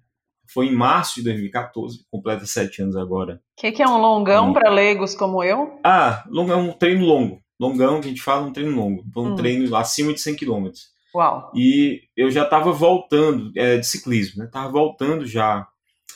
Foi 0.48 0.68
em 0.68 0.76
março 0.76 1.16
de 1.16 1.24
2014, 1.24 2.06
completa 2.10 2.46
sete 2.46 2.82
anos 2.82 2.96
agora. 2.96 3.42
O 3.58 3.62
que, 3.62 3.72
que, 3.72 3.82
é 3.82 3.88
um 3.88 3.98
longão 3.98 4.54
para 4.54 4.70
leigos 4.70 5.16
como 5.16 5.44
eu? 5.44 5.80
Ah, 5.84 6.24
longão 6.30 6.60
é 6.60 6.64
um 6.64 6.72
treino 6.72 7.06
longo. 7.06 7.42
Longão, 7.60 8.00
que 8.00 8.08
a 8.08 8.10
gente 8.10 8.22
fala, 8.22 8.46
um 8.46 8.54
treino 8.54 8.76
longo. 8.76 9.04
Um 9.16 9.32
hum. 9.32 9.36
treino 9.36 9.76
acima 9.76 10.14
de 10.14 10.22
100 10.22 10.36
km. 10.36 10.70
Uau. 11.16 11.52
E 11.56 12.02
eu 12.16 12.30
já 12.30 12.44
estava 12.44 12.72
voltando 12.72 13.52
é, 13.56 13.78
de 13.78 13.88
ciclismo, 13.88 14.44
né? 14.44 14.50
Tava 14.52 14.70
voltando 14.72 15.26
já, 15.26 15.68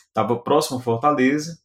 estava 0.08 0.36
próximo 0.36 0.78
a 0.78 0.82
Fortaleza. 0.82 1.58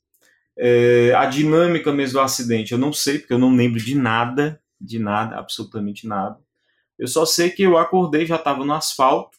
É, 0.57 1.13
a 1.17 1.27
dinâmica 1.27 1.93
mesmo 1.93 2.15
do 2.15 2.21
acidente, 2.21 2.73
eu 2.73 2.79
não 2.79 2.93
sei, 2.93 3.19
porque 3.19 3.33
eu 3.33 3.39
não 3.39 3.55
lembro 3.55 3.81
de 3.81 3.95
nada 3.95 4.61
de 4.81 4.99
nada, 4.99 5.39
absolutamente 5.39 6.07
nada. 6.07 6.39
Eu 6.99 7.09
só 7.09 7.25
sei 7.25 7.51
que 7.51 7.63
eu 7.63 7.77
acordei, 7.77 8.27
já 8.27 8.37
estava 8.37 8.65
no 8.65 8.73
asfalto 8.73 9.39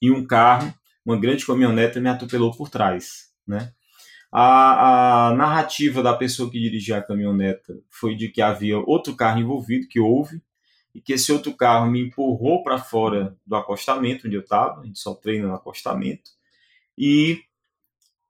e 0.00 0.10
um 0.10 0.26
carro, 0.26 0.72
uma 1.04 1.18
grande 1.18 1.46
caminhonete, 1.46 2.00
me 2.00 2.08
atropelou 2.08 2.54
por 2.56 2.68
trás, 2.68 3.30
né? 3.46 3.72
A, 4.32 5.28
a 5.28 5.34
narrativa 5.34 6.02
da 6.02 6.14
pessoa 6.14 6.50
que 6.50 6.60
dirigia 6.60 6.98
a 6.98 7.02
caminhoneta 7.02 7.80
foi 7.90 8.14
de 8.14 8.28
que 8.28 8.40
havia 8.40 8.78
outro 8.78 9.16
carro 9.16 9.40
envolvido, 9.40 9.88
que 9.88 9.98
houve, 9.98 10.40
e 10.94 11.00
que 11.00 11.12
esse 11.12 11.32
outro 11.32 11.54
carro 11.54 11.90
me 11.90 12.00
empurrou 12.00 12.62
para 12.62 12.78
fora 12.78 13.36
do 13.44 13.56
acostamento 13.56 14.26
onde 14.26 14.36
eu 14.36 14.42
estava, 14.42 14.80
a 14.80 14.84
gente 14.84 14.98
só 14.98 15.14
treina 15.14 15.48
no 15.48 15.54
acostamento, 15.54 16.30
e 16.96 17.42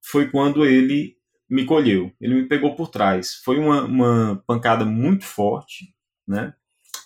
foi 0.01 0.31
quando 0.31 0.65
ele 0.65 1.17
me 1.49 1.65
colheu, 1.65 2.13
ele 2.21 2.35
me 2.35 2.47
pegou 2.47 2.77
por 2.77 2.89
trás. 2.89 3.35
Foi 3.35 3.59
uma, 3.59 3.83
uma 3.83 4.43
pancada 4.47 4.85
muito 4.85 5.25
forte, 5.25 5.93
né? 6.27 6.55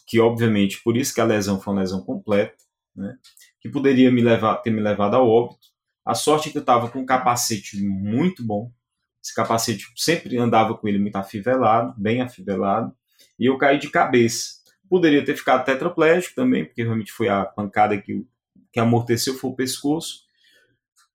Que 0.07 0.21
obviamente, 0.21 0.83
por 0.83 0.97
isso 0.97 1.15
que 1.15 1.21
a 1.21 1.25
lesão 1.25 1.59
foi 1.59 1.73
uma 1.73 1.81
lesão 1.81 2.03
completa, 2.03 2.63
né? 2.95 3.17
Que 3.65 3.71
poderia 3.71 4.13
me 4.13 4.21
levar, 4.21 4.57
ter 4.57 4.71
me 4.71 4.83
levado 4.83 5.15
ao 5.15 5.27
óbito. 5.27 5.69
A 6.05 6.15
sorte 6.15 6.51
é 6.51 6.53
que 6.53 6.59
eu 6.59 6.61
estava 6.61 6.91
com 6.91 7.01
um 7.01 7.07
capacete 7.07 7.83
muito 7.83 8.45
bom. 8.45 8.71
Esse 9.23 9.35
capacete 9.35 9.87
sempre 9.97 10.37
andava 10.37 10.77
com 10.77 10.87
ele 10.87 10.99
muito 10.99 11.17
afivelado, 11.17 11.95
bem 11.97 12.21
afivelado, 12.21 12.95
e 13.39 13.47
eu 13.47 13.57
caí 13.57 13.79
de 13.79 13.89
cabeça. 13.89 14.63
Poderia 14.87 15.25
ter 15.25 15.35
ficado 15.35 15.65
tetraplégico 15.65 16.35
também, 16.35 16.67
porque 16.67 16.83
realmente 16.83 17.11
foi 17.11 17.31
a 17.31 17.43
pancada 17.43 17.97
que, 17.97 18.23
que 18.71 18.79
amorteceu 18.79 19.35
foi 19.35 19.51
o 19.51 19.57
pescoço, 19.57 20.25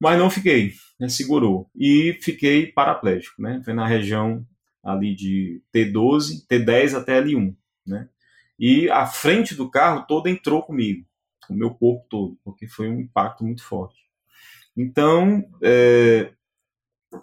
mas 0.01 0.17
não 0.17 0.27
fiquei 0.27 0.73
né, 0.99 1.07
segurou. 1.07 1.69
E 1.75 2.17
fiquei 2.21 2.67
paraplégico, 2.67 3.41
né? 3.41 3.61
Foi 3.63 3.73
na 3.73 3.87
região 3.87 4.45
ali 4.83 5.15
de 5.15 5.61
T12, 5.73 6.45
T10 6.49 6.97
até 6.97 7.21
L1, 7.21 7.55
né? 7.87 8.09
E 8.59 8.89
a 8.89 9.05
frente 9.05 9.55
do 9.55 9.69
carro 9.69 10.05
toda 10.05 10.29
entrou 10.29 10.61
comigo, 10.61 11.05
o 11.53 11.57
meu 11.57 11.71
corpo 11.71 12.05
todo, 12.09 12.39
porque 12.43 12.67
foi 12.67 12.89
um 12.89 13.01
impacto 13.01 13.43
muito 13.43 13.63
forte. 13.63 13.99
Então, 14.75 15.43
é, 15.61 16.31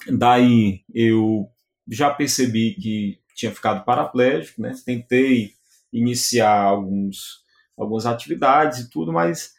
daí 0.08 0.84
eu 0.94 1.48
já 1.88 2.12
percebi 2.12 2.74
que 2.74 3.20
tinha 3.34 3.52
ficado 3.52 3.84
paraplégico, 3.84 4.62
né? 4.62 4.72
Tentei 4.84 5.52
iniciar 5.92 6.62
alguns, 6.62 7.44
algumas 7.76 8.06
atividades 8.06 8.80
e 8.80 8.90
tudo, 8.90 9.12
mas 9.12 9.54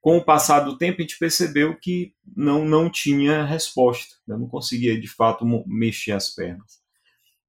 com 0.00 0.16
o 0.16 0.24
passar 0.24 0.60
do 0.60 0.78
tempo, 0.78 0.98
a 0.98 1.02
gente 1.02 1.18
percebeu 1.18 1.76
que 1.78 2.14
não, 2.36 2.64
não 2.64 2.90
tinha 2.90 3.44
resposta. 3.44 4.14
Eu 4.26 4.34
né? 4.34 4.40
não 4.40 4.48
conseguia, 4.48 4.98
de 4.98 5.08
fato, 5.08 5.44
mexer 5.66 6.12
as 6.12 6.30
pernas. 6.30 6.78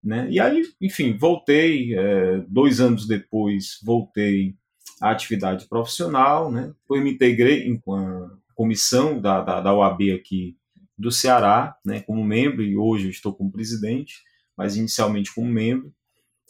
Né? 0.04 0.30
E 0.32 0.40
aí, 0.40 0.64
enfim, 0.82 1.18
voltei, 1.18 1.98
é, 1.98 2.40
dois 2.48 2.80
anos 2.80 3.08
depois, 3.08 3.80
voltei 3.84 4.56
à 5.02 5.12
atividade 5.12 5.68
profissional, 5.68 6.52
né? 6.52 6.74
depois 6.82 7.04
me 7.04 7.14
integrei 7.14 7.72
a 7.72 8.30
comissão 8.54 9.20
da, 9.20 9.42
da, 9.42 9.62
da 9.62 9.74
OAB 9.74 10.02
aqui 10.16 10.58
do 10.98 11.12
Ceará, 11.12 11.78
né, 11.86 12.02
como 12.02 12.22
membro, 12.26 12.62
e 12.62 12.76
hoje 12.76 13.06
eu 13.06 13.12
estou 13.12 13.34
como 13.34 13.50
presidente, 13.50 14.22
mas 14.58 14.76
inicialmente 14.76 15.34
como 15.34 15.48
membro, 15.48 15.94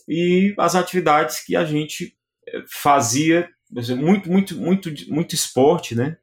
e 0.07 0.55
as 0.57 0.73
atividades 0.73 1.39
que 1.45 1.55
a 1.55 1.63
gente 1.63 2.17
é, 2.47 2.63
fazia 2.67 3.47
muito, 3.95 4.27
muito, 4.27 4.57
muito, 4.57 4.89
muito 5.07 5.35
esporte, 5.35 5.93
né? 5.93 6.17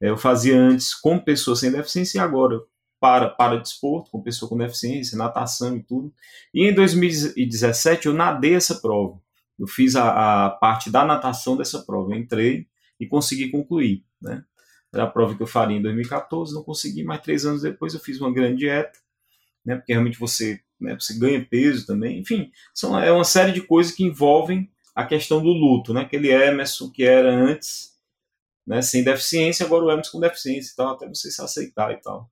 Eu 0.00 0.16
fazia 0.16 0.58
antes 0.58 0.92
com 0.92 1.18
pessoas 1.20 1.60
sem 1.60 1.70
deficiência 1.70 2.18
e 2.18 2.20
agora 2.20 2.60
para, 2.98 3.28
para 3.28 3.60
desporto, 3.60 4.10
com 4.10 4.20
pessoa 4.20 4.48
com 4.48 4.58
deficiência, 4.58 5.16
natação 5.16 5.76
e 5.76 5.82
tudo. 5.84 6.12
E 6.52 6.66
em 6.66 6.74
2017 6.74 8.06
eu 8.06 8.12
nadei 8.12 8.54
essa 8.54 8.74
prova. 8.80 9.20
Eu 9.58 9.66
fiz 9.66 9.96
a, 9.96 10.46
a 10.46 10.50
parte 10.50 10.90
da 10.90 11.04
natação 11.04 11.56
dessa 11.56 11.82
prova. 11.82 12.12
Eu 12.12 12.18
entrei 12.18 12.66
e 13.00 13.06
consegui 13.06 13.50
concluir, 13.50 14.04
né? 14.20 14.44
Era 14.92 15.04
a 15.04 15.10
prova 15.10 15.36
que 15.36 15.42
eu 15.42 15.46
faria 15.46 15.76
em 15.76 15.82
2014, 15.82 16.54
não 16.54 16.62
consegui, 16.62 17.04
mas 17.04 17.20
três 17.20 17.44
anos 17.44 17.62
depois 17.62 17.92
eu 17.92 18.00
fiz 18.00 18.20
uma 18.20 18.32
grande 18.32 18.58
dieta, 18.58 18.98
né? 19.64 19.76
Porque 19.76 19.92
realmente 19.92 20.18
você, 20.18 20.60
né, 20.80 20.96
você 20.98 21.18
ganha 21.18 21.44
peso 21.44 21.86
também. 21.86 22.18
Enfim, 22.18 22.50
são, 22.74 22.98
é 22.98 23.12
uma 23.12 23.24
série 23.24 23.52
de 23.52 23.60
coisas 23.60 23.92
que 23.92 24.04
envolvem 24.04 24.70
a 24.94 25.04
questão 25.04 25.42
do 25.42 25.50
luto, 25.50 25.92
né? 25.92 26.02
Aquele 26.02 26.30
Emerson 26.30 26.90
que 26.90 27.04
era 27.04 27.30
antes, 27.30 27.92
né, 28.66 28.82
sem 28.82 29.04
deficiência, 29.04 29.64
agora 29.64 29.84
o 29.84 29.90
Emerson 29.90 30.12
com 30.12 30.20
deficiência 30.20 30.72
e 30.72 30.76
tal, 30.76 30.94
até 30.94 31.08
você 31.08 31.30
se 31.30 31.42
aceitar 31.42 31.92
e 31.92 31.96
tal. 32.00 32.30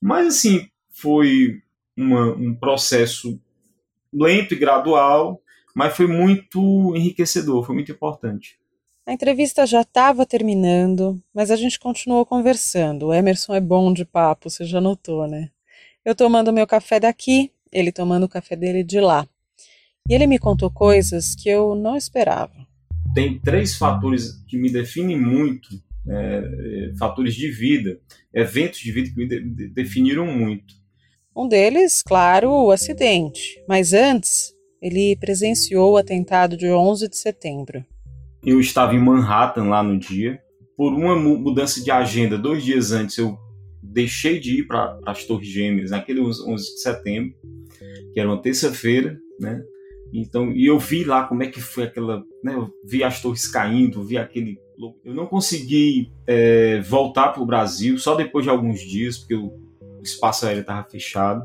Mas 0.00 0.28
assim, 0.28 0.68
foi 0.90 1.62
uma, 1.96 2.34
um 2.34 2.54
processo 2.54 3.40
lento 4.12 4.54
e 4.54 4.58
gradual, 4.58 5.42
mas 5.74 5.96
foi 5.96 6.06
muito 6.06 6.94
enriquecedor, 6.96 7.64
foi 7.64 7.74
muito 7.74 7.90
importante. 7.92 8.58
A 9.06 9.12
entrevista 9.12 9.66
já 9.66 9.82
estava 9.82 10.24
terminando, 10.24 11.22
mas 11.34 11.50
a 11.50 11.56
gente 11.56 11.78
continuou 11.78 12.24
conversando. 12.24 13.08
O 13.08 13.14
Emerson 13.14 13.54
é 13.54 13.60
bom 13.60 13.92
de 13.92 14.04
papo, 14.04 14.48
você 14.48 14.64
já 14.64 14.80
notou, 14.80 15.26
né? 15.26 15.50
Eu 16.02 16.14
tomando 16.14 16.52
meu 16.52 16.66
café 16.66 16.98
daqui, 16.98 17.50
ele 17.70 17.92
tomando 17.92 18.24
o 18.24 18.28
café 18.28 18.56
dele 18.56 18.82
de 18.82 19.00
lá. 19.00 19.28
E 20.08 20.14
ele 20.14 20.26
me 20.26 20.38
contou 20.38 20.70
coisas 20.70 21.34
que 21.34 21.48
eu 21.48 21.74
não 21.74 21.96
esperava. 21.96 22.54
Tem 23.14 23.38
três 23.38 23.74
fatores 23.74 24.42
que 24.48 24.56
me 24.56 24.70
definem 24.70 25.20
muito, 25.20 25.68
é, 26.08 26.90
é 26.92 26.96
fatores 26.96 27.34
de 27.34 27.50
vida, 27.50 28.00
eventos 28.32 28.80
de 28.80 28.92
vida 28.92 29.10
que 29.10 29.16
me 29.16 29.26
de 29.26 29.68
definiram 29.68 30.26
muito. 30.26 30.74
Um 31.36 31.48
deles, 31.48 32.02
claro, 32.02 32.50
o 32.50 32.70
acidente. 32.70 33.62
Mas 33.68 33.92
antes, 33.92 34.53
ele 34.84 35.16
presenciou 35.16 35.92
o 35.92 35.96
atentado 35.96 36.58
de 36.58 36.68
11 36.68 37.08
de 37.08 37.16
setembro. 37.16 37.82
Eu 38.44 38.60
estava 38.60 38.94
em 38.94 38.98
Manhattan 38.98 39.64
lá 39.64 39.82
no 39.82 39.98
dia. 39.98 40.38
Por 40.76 40.92
uma 40.92 41.16
mudança 41.16 41.82
de 41.82 41.90
agenda, 41.90 42.36
dois 42.36 42.62
dias 42.62 42.92
antes, 42.92 43.16
eu 43.16 43.38
deixei 43.82 44.38
de 44.38 44.60
ir 44.60 44.66
para 44.66 44.98
as 45.06 45.24
Torres 45.24 45.48
Gêmeas, 45.48 45.90
naquele 45.90 46.20
11 46.20 46.44
de 46.74 46.80
setembro, 46.82 47.34
que 48.12 48.20
era 48.20 48.28
uma 48.28 48.42
terça-feira, 48.42 49.18
né? 49.40 49.62
Então, 50.12 50.52
e 50.52 50.66
eu 50.66 50.78
vi 50.78 51.02
lá 51.02 51.24
como 51.24 51.42
é 51.42 51.46
que 51.46 51.62
foi 51.62 51.84
aquela, 51.84 52.22
né, 52.42 52.54
eu 52.54 52.70
vi 52.84 53.02
as 53.02 53.22
torres 53.22 53.48
caindo, 53.48 54.04
vi 54.04 54.18
aquele, 54.18 54.58
eu 55.04 55.14
não 55.14 55.26
consegui 55.26 56.12
é, 56.26 56.80
voltar 56.82 57.28
para 57.28 57.42
o 57.42 57.46
Brasil 57.46 57.98
só 57.98 58.14
depois 58.14 58.44
de 58.44 58.50
alguns 58.50 58.80
dias, 58.80 59.18
porque 59.18 59.34
o 59.34 59.50
espaço 60.02 60.46
aéreo 60.46 60.60
estava 60.60 60.86
fechado. 60.88 61.42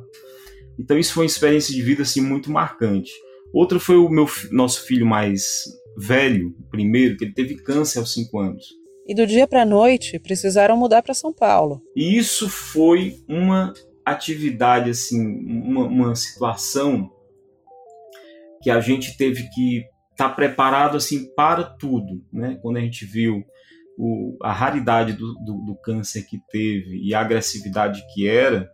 Então 0.77 0.99
isso 0.99 1.13
foi 1.13 1.23
uma 1.23 1.27
experiência 1.27 1.73
de 1.73 1.81
vida 1.81 2.03
assim 2.03 2.21
muito 2.21 2.51
marcante. 2.51 3.11
Outro 3.53 3.79
foi 3.79 3.97
o 3.97 4.09
meu 4.09 4.27
nosso 4.51 4.85
filho 4.85 5.05
mais 5.05 5.65
velho, 5.97 6.55
o 6.59 6.69
primeiro, 6.69 7.17
que 7.17 7.25
ele 7.25 7.33
teve 7.33 7.55
câncer 7.55 7.99
aos 7.99 8.13
5 8.13 8.39
anos. 8.39 8.65
E 9.07 9.15
do 9.15 9.25
dia 9.25 9.47
para 9.47 9.63
a 9.63 9.65
noite 9.65 10.19
precisaram 10.19 10.77
mudar 10.77 11.01
para 11.01 11.13
São 11.13 11.33
Paulo. 11.33 11.81
E 11.95 12.15
isso 12.15 12.47
foi 12.47 13.17
uma 13.27 13.73
atividade 14.05 14.89
assim, 14.91 15.19
uma, 15.19 15.85
uma 15.85 16.15
situação 16.15 17.09
que 18.61 18.69
a 18.69 18.79
gente 18.79 19.17
teve 19.17 19.49
que 19.49 19.85
estar 20.11 20.29
tá 20.29 20.35
preparado 20.35 20.97
assim 20.97 21.25
para 21.33 21.63
tudo, 21.63 22.23
né? 22.31 22.59
Quando 22.61 22.77
a 22.77 22.81
gente 22.81 23.05
viu 23.05 23.43
o, 23.97 24.37
a 24.41 24.51
raridade 24.51 25.13
do, 25.13 25.33
do, 25.35 25.65
do, 25.65 25.75
câncer 25.75 26.23
que 26.23 26.37
teve 26.51 27.01
e 27.03 27.13
a 27.13 27.21
agressividade 27.21 28.03
que 28.13 28.27
era, 28.27 28.69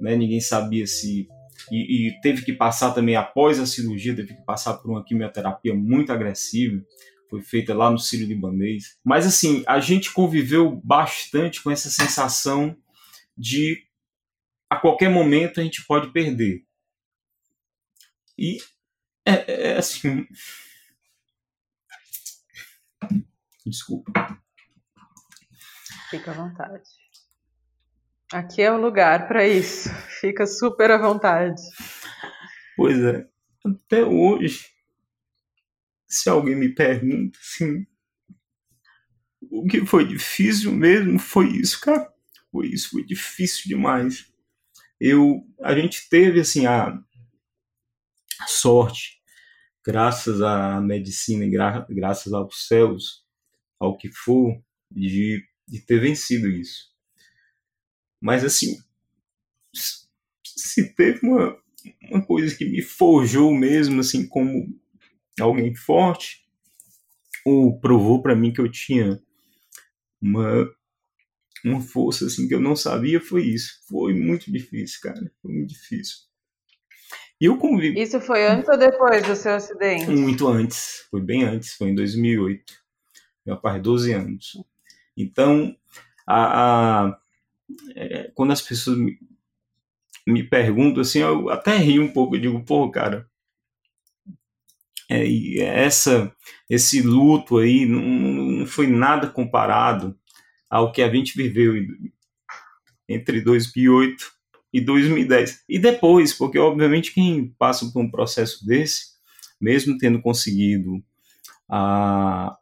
né? 0.00 0.16
Ninguém 0.16 0.40
sabia 0.40 0.86
se 0.86 1.28
e, 1.70 2.08
e, 2.08 2.20
teve 2.20 2.44
que 2.44 2.52
passar 2.52 2.92
também 2.92 3.16
após 3.16 3.58
a 3.58 3.66
cirurgia, 3.66 4.14
teve 4.14 4.34
que 4.34 4.44
passar 4.44 4.74
por 4.74 4.90
uma 4.90 5.04
quimioterapia 5.04 5.74
muito 5.74 6.12
agressiva, 6.12 6.82
foi 7.28 7.42
feita 7.42 7.74
lá 7.74 7.90
no 7.90 7.98
Sírio 7.98 8.26
Libanês. 8.26 8.98
Mas 9.04 9.26
assim, 9.26 9.62
a 9.66 9.80
gente 9.80 10.12
conviveu 10.12 10.80
bastante 10.82 11.62
com 11.62 11.70
essa 11.70 11.90
sensação 11.90 12.76
de 13.36 13.84
a 14.70 14.76
qualquer 14.76 15.10
momento 15.10 15.60
a 15.60 15.62
gente 15.62 15.84
pode 15.84 16.12
perder. 16.12 16.64
E 18.36 18.58
é, 19.26 19.32
é, 19.32 19.70
é 19.72 19.76
assim. 19.76 20.26
Desculpa. 23.66 24.12
Fica 26.10 26.30
à 26.30 26.34
vontade. 26.34 26.97
Aqui 28.32 28.62
é 28.62 28.70
o 28.70 28.80
lugar 28.80 29.26
para 29.26 29.46
isso. 29.46 29.88
Fica 30.20 30.46
super 30.46 30.90
à 30.90 30.98
vontade. 30.98 31.60
Pois 32.76 32.98
é. 32.98 33.26
Até 33.64 34.04
hoje, 34.04 34.66
se 36.06 36.28
alguém 36.28 36.54
me 36.54 36.74
pergunta 36.74 37.38
assim, 37.38 37.86
o 39.50 39.66
que 39.66 39.84
foi 39.86 40.06
difícil 40.06 40.72
mesmo 40.72 41.18
foi 41.18 41.48
isso, 41.48 41.80
cara. 41.80 42.12
Foi 42.50 42.66
isso, 42.68 42.90
foi 42.90 43.04
difícil 43.04 43.62
demais. 43.66 44.26
Eu, 45.00 45.42
a 45.62 45.74
gente 45.74 46.08
teve 46.08 46.40
assim 46.40 46.66
a, 46.66 46.98
sorte, 48.46 49.20
graças 49.84 50.40
à 50.42 50.80
medicina 50.80 51.44
e 51.44 51.50
gra, 51.50 51.86
graças 51.88 52.32
aos 52.32 52.66
céus, 52.66 53.24
ao 53.80 53.96
que 53.96 54.10
for, 54.10 54.60
de, 54.90 55.42
de 55.66 55.80
ter 55.80 56.00
vencido 56.00 56.48
isso. 56.48 56.88
Mas 58.20 58.44
assim, 58.44 58.78
se 60.44 60.94
teve 60.94 61.20
uma, 61.26 61.56
uma 62.10 62.24
coisa 62.24 62.54
que 62.54 62.64
me 62.64 62.82
forjou 62.82 63.54
mesmo, 63.54 64.00
assim, 64.00 64.26
como 64.26 64.68
alguém 65.40 65.74
forte, 65.74 66.46
ou 67.44 67.78
provou 67.78 68.22
para 68.22 68.36
mim 68.36 68.52
que 68.52 68.60
eu 68.60 68.70
tinha 68.70 69.20
uma, 70.20 70.68
uma 71.64 71.80
força 71.80 72.26
assim 72.26 72.48
que 72.48 72.54
eu 72.54 72.60
não 72.60 72.76
sabia, 72.76 73.20
foi 73.20 73.44
isso. 73.44 73.80
Foi 73.88 74.12
muito 74.12 74.50
difícil, 74.50 75.00
cara. 75.00 75.32
Foi 75.40 75.52
muito 75.52 75.70
difícil. 75.70 76.28
E 77.40 77.44
eu 77.44 77.56
convivi. 77.56 78.00
Isso 78.00 78.20
foi 78.20 78.46
antes 78.46 78.68
ou 78.68 78.76
depois 78.76 79.26
do 79.26 79.36
seu 79.36 79.54
acidente? 79.54 80.10
Muito 80.10 80.48
antes. 80.48 81.06
Foi 81.10 81.20
bem 81.20 81.44
antes. 81.44 81.74
Foi 81.74 81.88
em 81.88 81.94
2008. 81.94 82.64
Meu 83.46 83.56
pai, 83.56 83.80
12 83.80 84.12
anos. 84.12 84.52
Então, 85.16 85.74
a, 86.26 87.06
a 87.06 87.20
é, 87.94 88.30
quando 88.34 88.52
as 88.52 88.62
pessoas 88.62 88.98
me, 88.98 89.18
me, 90.26 90.42
perguntam 90.42 91.00
assim, 91.00 91.20
eu 91.20 91.50
até 91.50 91.76
rio 91.76 92.02
um 92.02 92.12
pouco, 92.12 92.36
eu 92.36 92.40
digo, 92.40 92.64
pô, 92.64 92.90
cara, 92.90 93.28
é, 95.08 95.26
e 95.26 95.60
essa, 95.60 96.34
esse 96.68 97.00
luto 97.00 97.58
aí 97.58 97.86
não, 97.86 98.00
não 98.00 98.66
foi 98.66 98.86
nada 98.86 99.26
comparado 99.28 100.18
ao 100.68 100.92
que 100.92 101.00
a 101.00 101.10
gente 101.10 101.36
viveu 101.36 101.74
entre 103.08 103.40
2008 103.40 104.38
e 104.72 104.80
2010. 104.80 105.64
E 105.66 105.78
depois, 105.78 106.34
porque 106.34 106.58
obviamente 106.58 107.14
quem 107.14 107.54
passa 107.58 107.90
por 107.90 108.02
um 108.02 108.10
processo 108.10 108.66
desse, 108.66 109.16
mesmo 109.58 109.96
tendo 109.96 110.20
conseguido 110.20 111.02
a, 111.68 112.54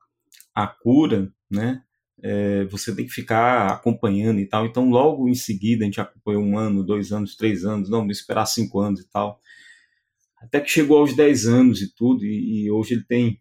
a 0.54 0.66
cura, 0.68 1.32
né, 1.50 1.82
é, 2.22 2.64
você 2.66 2.94
tem 2.94 3.06
que 3.06 3.12
ficar 3.12 3.68
acompanhando 3.68 4.40
e 4.40 4.46
tal. 4.46 4.66
Então, 4.66 4.88
logo 4.88 5.28
em 5.28 5.34
seguida, 5.34 5.84
a 5.84 5.86
gente 5.86 6.00
acompanhou 6.00 6.42
um 6.42 6.58
ano, 6.58 6.84
dois 6.84 7.12
anos, 7.12 7.36
três 7.36 7.64
anos, 7.64 7.90
não, 7.90 8.00
vamos 8.00 8.18
esperar 8.18 8.46
cinco 8.46 8.80
anos 8.80 9.00
e 9.00 9.08
tal. 9.08 9.40
Até 10.38 10.60
que 10.60 10.70
chegou 10.70 10.98
aos 10.98 11.14
dez 11.14 11.46
anos 11.46 11.80
e 11.82 11.94
tudo, 11.94 12.24
e, 12.24 12.64
e 12.64 12.70
hoje 12.70 12.94
ele 12.94 13.04
tem. 13.04 13.40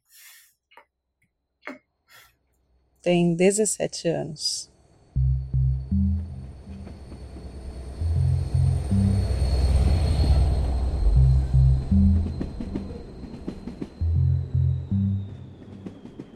Tem 3.02 3.36
17 3.36 4.08
anos. 4.08 4.75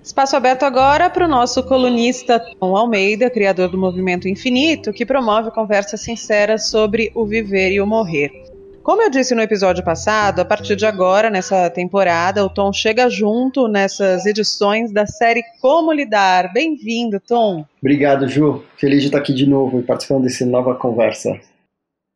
Espaço 0.10 0.36
aberto 0.36 0.64
agora 0.64 1.08
para 1.08 1.24
o 1.24 1.28
nosso 1.28 1.62
colunista 1.62 2.44
Tom 2.60 2.76
Almeida, 2.76 3.30
criador 3.30 3.70
do 3.70 3.78
Movimento 3.78 4.28
Infinito, 4.28 4.92
que 4.92 5.06
promove 5.06 5.52
conversas 5.52 6.02
sinceras 6.02 6.68
sobre 6.68 7.12
o 7.14 7.28
viver 7.28 7.72
e 7.72 7.80
o 7.80 7.86
morrer. 7.86 8.32
Como 8.82 9.04
eu 9.04 9.10
disse 9.12 9.36
no 9.36 9.42
episódio 9.44 9.84
passado, 9.84 10.40
a 10.40 10.46
partir 10.46 10.76
de 10.76 10.88
agora, 10.88 11.30
nessa 11.30 11.70
temporada, 11.70 12.44
o 12.44 12.50
Tom 12.50 12.74
chega 12.74 13.08
junto 13.08 13.68
nessas 13.68 14.26
edições 14.26 14.92
da 14.92 15.06
série 15.06 15.44
Como 15.62 15.94
Lidar. 15.94 16.52
Bem-vindo, 16.52 17.20
Tom. 17.20 17.64
Obrigado, 17.80 18.28
Ju. 18.28 18.64
Feliz 18.78 19.02
de 19.02 19.10
estar 19.10 19.20
aqui 19.20 19.32
de 19.32 19.46
novo 19.46 19.80
e 19.80 19.84
participando 19.84 20.24
dessa 20.24 20.44
nova 20.44 20.74
conversa. 20.74 21.40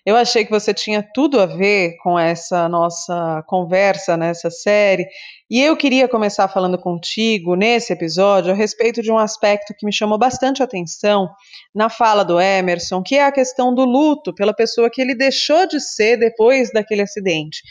Eu 0.06 0.18
achei 0.18 0.44
que 0.44 0.52
você 0.52 0.74
tinha 0.74 1.02
tudo 1.02 1.40
a 1.40 1.46
ver 1.46 1.96
com 2.04 2.20
essa 2.20 2.68
nossa 2.68 3.42
conversa 3.48 4.18
nessa 4.18 4.50
série, 4.52 5.08
e 5.50 5.62
eu 5.62 5.78
queria 5.78 6.10
começar 6.10 6.48
falando 6.50 6.78
contigo 6.78 7.56
nesse 7.56 7.94
episódio 7.94 8.52
a 8.52 8.56
respeito 8.56 9.02
de 9.02 9.10
um 9.10 9.18
aspecto 9.18 9.74
que 9.74 9.86
me 9.86 9.94
chamou 9.94 10.18
bastante 10.18 10.62
atenção 10.62 11.30
na 11.74 11.90
fala 11.90 12.26
do 12.26 12.38
Emerson, 12.38 13.02
que 13.02 13.16
é 13.16 13.24
a 13.24 13.32
questão 13.32 13.74
do 13.74 13.86
luto 13.86 14.34
pela 14.34 14.54
pessoa 14.54 14.90
que 14.90 15.02
ele 15.02 15.16
deixou 15.16 15.66
de 15.66 15.80
ser 15.80 16.18
depois 16.18 16.70
daquele 16.74 17.02
acidente. 17.02 17.62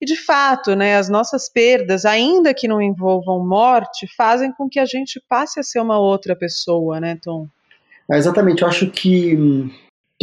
E 0.00 0.06
de 0.06 0.16
fato, 0.16 0.74
né, 0.74 0.96
as 0.96 1.10
nossas 1.10 1.50
perdas, 1.50 2.04
ainda 2.04 2.54
que 2.54 2.66
não 2.66 2.80
envolvam 2.80 3.46
morte, 3.46 4.06
fazem 4.16 4.52
com 4.52 4.68
que 4.68 4.80
a 4.80 4.86
gente 4.86 5.22
passe 5.28 5.60
a 5.60 5.62
ser 5.62 5.80
uma 5.80 5.98
outra 5.98 6.34
pessoa, 6.34 6.98
né, 6.98 7.18
Tom? 7.22 7.46
É, 8.10 8.16
exatamente, 8.16 8.62
eu 8.62 8.68
acho 8.68 8.90
que 8.90 9.36
hum, 9.36 9.70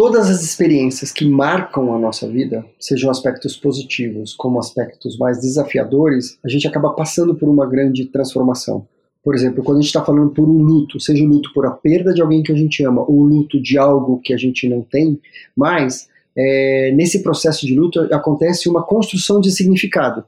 todas 0.02 0.32
as 0.32 0.42
experiências 0.42 1.12
que 1.12 1.24
marcam 1.24 1.94
a 1.94 2.00
nossa 2.00 2.28
vida, 2.28 2.66
sejam 2.80 3.12
aspectos 3.12 3.56
positivos 3.56 4.34
como 4.34 4.58
aspectos 4.58 5.16
mais 5.16 5.40
desafiadores, 5.40 6.40
a 6.44 6.50
gente 6.50 6.68
acaba 6.68 6.90
passando 6.90 7.36
por 7.36 7.48
uma 7.48 7.70
grande 7.70 8.06
transformação. 8.06 8.88
Por 9.24 9.36
exemplo, 9.36 9.64
quando 9.64 9.78
a 9.78 9.82
gente 9.82 9.90
está 9.90 10.04
falando 10.04 10.32
por 10.32 10.50
um 10.50 10.58
luto, 10.58 11.00
seja 11.00 11.24
o 11.24 11.28
luto 11.28 11.54
por 11.54 11.68
a 11.68 11.70
perda 11.70 12.16
de 12.16 12.20
alguém 12.20 12.42
que 12.42 12.52
a 12.52 12.56
gente 12.56 12.84
ama 12.84 13.04
ou 13.04 13.20
o 13.20 13.24
luto 13.24 13.62
de 13.62 13.78
algo 13.78 14.20
que 14.24 14.34
a 14.34 14.38
gente 14.38 14.68
não 14.68 14.82
tem 14.82 15.22
mais, 15.56 16.10
é, 16.36 16.92
nesse 16.96 17.22
processo 17.22 17.68
de 17.68 17.76
luto 17.76 18.00
acontece 18.12 18.68
uma 18.68 18.82
construção 18.82 19.40
de 19.40 19.52
significado. 19.52 20.24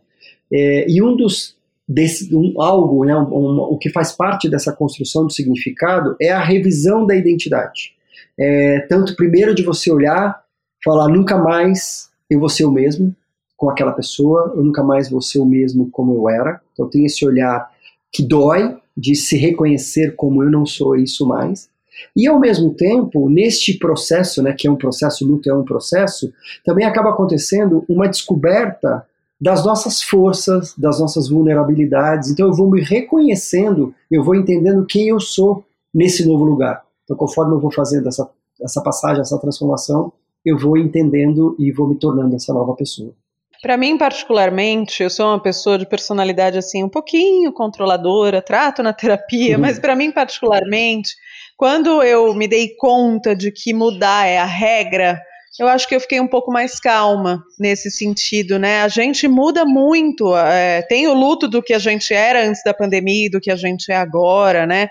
É, 0.53 0.85
e 0.87 1.01
um 1.01 1.17
dos 1.17 1.57
desse, 1.89 2.35
um, 2.35 2.61
algo, 2.61 3.03
né, 3.05 3.17
um, 3.17 3.23
um, 3.23 3.59
o 3.61 3.77
que 3.79 3.89
faz 3.89 4.11
parte 4.11 4.47
dessa 4.47 4.71
construção 4.71 5.25
de 5.25 5.33
significado 5.33 6.15
é 6.21 6.29
a 6.29 6.43
revisão 6.43 7.07
da 7.07 7.15
identidade. 7.15 7.95
É, 8.39 8.79
tanto 8.89 9.15
primeiro 9.15 9.53
de 9.53 9.63
você 9.63 9.91
olhar, 9.91 10.43
falar 10.83 11.07
nunca 11.07 11.37
mais 11.37 12.09
eu 12.29 12.39
vou 12.39 12.49
ser 12.49 12.65
o 12.65 12.71
mesmo 12.71 13.15
com 13.55 13.69
aquela 13.69 13.91
pessoa, 13.91 14.53
eu 14.55 14.63
nunca 14.63 14.83
mais 14.83 15.09
vou 15.09 15.21
ser 15.21 15.39
o 15.39 15.45
mesmo 15.45 15.89
como 15.89 16.13
eu 16.15 16.29
era. 16.29 16.59
Então 16.73 16.89
tem 16.89 17.05
esse 17.05 17.25
olhar 17.25 17.69
que 18.11 18.23
dói 18.23 18.77
de 18.95 19.15
se 19.15 19.37
reconhecer 19.37 20.15
como 20.15 20.43
eu 20.43 20.51
não 20.51 20.65
sou 20.65 20.95
isso 20.95 21.25
mais. 21.25 21.69
E 22.15 22.27
ao 22.27 22.39
mesmo 22.39 22.73
tempo, 22.73 23.29
neste 23.29 23.77
processo, 23.77 24.41
né, 24.41 24.53
que 24.57 24.67
é 24.67 24.71
um 24.71 24.75
processo, 24.75 25.25
luto 25.25 25.49
é 25.49 25.53
um 25.53 25.63
processo, 25.63 26.33
também 26.65 26.85
acaba 26.85 27.11
acontecendo 27.11 27.85
uma 27.87 28.07
descoberta 28.07 29.05
das 29.39 29.65
nossas 29.65 30.01
forças, 30.01 30.73
das 30.77 30.99
nossas 30.99 31.27
vulnerabilidades. 31.29 32.29
Então 32.29 32.47
eu 32.47 32.53
vou 32.53 32.69
me 32.69 32.81
reconhecendo, 32.81 33.93
eu 34.09 34.23
vou 34.23 34.35
entendendo 34.35 34.85
quem 34.85 35.09
eu 35.09 35.19
sou 35.19 35.65
nesse 35.93 36.25
novo 36.25 36.43
lugar. 36.43 36.83
Então, 37.03 37.17
conforme 37.17 37.55
eu 37.55 37.59
vou 37.59 37.71
fazendo 37.71 38.07
essa, 38.07 38.29
essa 38.61 38.81
passagem, 38.81 39.21
essa 39.21 39.39
transformação, 39.39 40.13
eu 40.45 40.57
vou 40.57 40.77
entendendo 40.77 41.55
e 41.59 41.71
vou 41.71 41.87
me 41.87 41.97
tornando 41.97 42.35
essa 42.35 42.53
nova 42.53 42.73
pessoa. 42.75 43.13
Para 43.61 43.77
mim, 43.77 43.97
particularmente, 43.97 45.01
eu 45.01 45.09
sou 45.09 45.27
uma 45.27 45.41
pessoa 45.41 45.77
de 45.77 45.85
personalidade 45.85 46.57
assim 46.57 46.83
um 46.83 46.89
pouquinho 46.89 47.53
controladora, 47.53 48.41
trato 48.41 48.83
na 48.83 48.91
terapia, 48.91 49.55
uhum. 49.55 49.61
mas 49.61 49.79
para 49.79 49.95
mim, 49.95 50.11
particularmente, 50.11 51.11
quando 51.55 52.03
eu 52.03 52.33
me 52.33 52.45
dei 52.45 52.75
conta 52.75 53.33
de 53.33 53.51
que 53.51 53.73
mudar 53.73 54.27
é 54.27 54.37
a 54.37 54.45
regra, 54.45 55.17
eu 55.59 55.67
acho 55.67 55.87
que 55.87 55.95
eu 55.95 55.99
fiquei 55.99 56.19
um 56.19 56.27
pouco 56.27 56.51
mais 56.51 56.79
calma 56.79 57.41
nesse 57.59 57.91
sentido, 57.91 58.57
né? 58.57 58.81
A 58.81 58.87
gente 58.87 59.27
muda 59.27 59.63
muito, 59.63 60.35
é, 60.35 60.81
tem 60.81 61.07
o 61.07 61.13
luto 61.13 61.47
do 61.47 61.61
que 61.61 61.73
a 61.73 61.79
gente 61.79 62.13
era 62.13 62.45
antes 62.45 62.63
da 62.65 62.73
pandemia 62.73 63.27
e 63.27 63.29
do 63.29 63.39
que 63.39 63.51
a 63.51 63.55
gente 63.55 63.91
é 63.91 63.95
agora, 63.95 64.65
né? 64.65 64.89